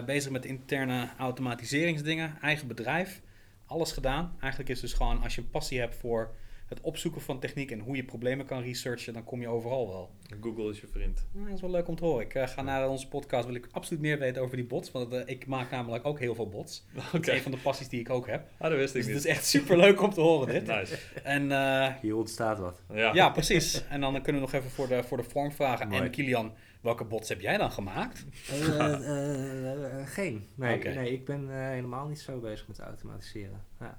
[0.07, 3.23] Bezig met interne automatiseringsdingen, eigen bedrijf.
[3.67, 4.37] Alles gedaan.
[4.41, 6.35] Eigenlijk is dus gewoon, als je een passie hebt voor
[6.67, 10.11] het opzoeken van techniek en hoe je problemen kan researchen, dan kom je overal wel.
[10.41, 11.27] Google is je vriend.
[11.33, 12.25] Nou, dat is wel leuk om te horen.
[12.25, 14.91] Ik eh, ga naar onze podcast, wil ik absoluut meer weten over die bots.
[14.93, 16.85] Want eh, ik maak namelijk ook heel veel bots.
[16.97, 18.49] Oké, Dat is een van de passies die ik ook heb.
[18.59, 19.25] ah, dat wist ik Dus het niet.
[19.25, 20.67] is echt super leuk om te horen dit.
[20.67, 20.99] Nice.
[21.23, 22.83] En eh, Hier ontstaat wat.
[22.93, 23.15] Ja.
[23.15, 23.85] ja, precies.
[23.89, 25.89] En dan kunnen we nog even voor de, voor de vorm vragen.
[25.89, 26.03] Mooi.
[26.03, 28.25] En Kilian, welke bots heb jij dan gemaakt?
[28.51, 30.47] Eh, eh, eh, geen.
[30.55, 33.65] Nee, nee ik ben helemaal niet zo bezig met automatiseren.
[33.81, 33.99] Ja.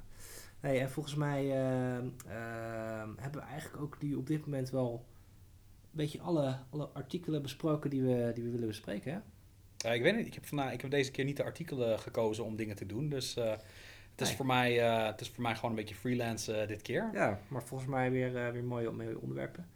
[0.61, 5.05] Nee, en volgens mij eh, eh, hebben we eigenlijk ook die op dit moment wel
[5.81, 9.11] een beetje alle, alle artikelen besproken die we, die we willen bespreken.
[9.11, 9.93] Hè?
[9.93, 12.55] Ik weet niet, ik heb, vandaag, ik heb deze keer niet de artikelen gekozen om
[12.55, 13.09] dingen te doen.
[13.09, 13.61] Dus het,
[14.21, 14.35] is Nee.
[14.35, 14.73] voor mij,
[15.05, 17.09] het is voor mij gewoon een beetje freelance dit keer.
[17.13, 19.67] Ja, maar volgens mij weer, weer mooie, mooie onderwerpen.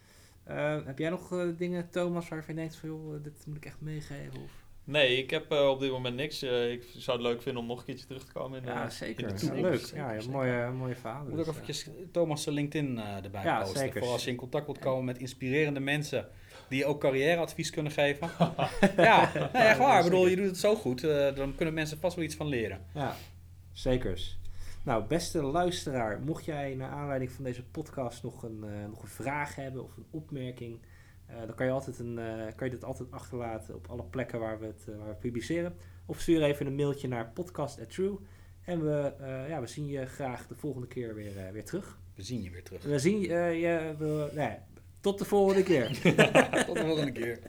[0.44, 3.58] Eh, heb jij nog eh, dingen, Thomas, waarvan je denkt van joh, eh, dit moet
[3.58, 4.42] ik echt meegeven?
[4.44, 4.52] Of?
[4.84, 6.44] Nee, ik heb eh, op dit moment niks.
[6.44, 8.90] Ik zou het leuk vinden om nog een keertje terug te komen in, Ja, eh,
[8.90, 9.28] zeker.
[9.30, 9.80] in de Ja, leuk.
[9.80, 10.36] Zeker, Ja, ja, zeker.
[10.38, 11.30] mooie, mooie verhalen.
[11.30, 13.80] Moet ook dus, eventjes Thomas' LinkedIn eh, erbij Ja, posten.
[13.80, 14.02] zeker.
[14.04, 16.28] Voor als je in contact wilt komen met inspirerende mensen
[16.70, 18.30] die ook carrièreadvies kunnen geven.
[18.98, 19.98] ja, nee, echt waar.
[19.98, 21.02] Ik bedoel, je doet het zo goed.
[21.36, 22.86] dan kunnen mensen vast wel iets van leren.
[22.94, 23.16] Ja,
[23.72, 24.40] zekers.
[24.84, 29.08] Nou, beste luisteraar, mocht jij naar aanleiding van deze podcast nog een, eh, nog een
[29.08, 30.80] vraag hebben of een opmerking,
[31.26, 34.40] eh, dan kan je, altijd een, eh, kan je dit altijd achterlaten op alle plekken
[34.40, 35.76] waar we het, waar we publiceren.
[36.06, 38.18] Of stuur even een mailtje naar podcast@true.
[38.62, 39.14] En we,
[39.48, 42.00] ja, we zien je graag de volgende keer weer, weer terug.
[42.16, 42.84] We zien je weer terug.
[42.84, 44.58] We zien je, we, nee,
[45.00, 45.88] tot de volgende keer.
[46.66, 47.40] Tot de volgende keer.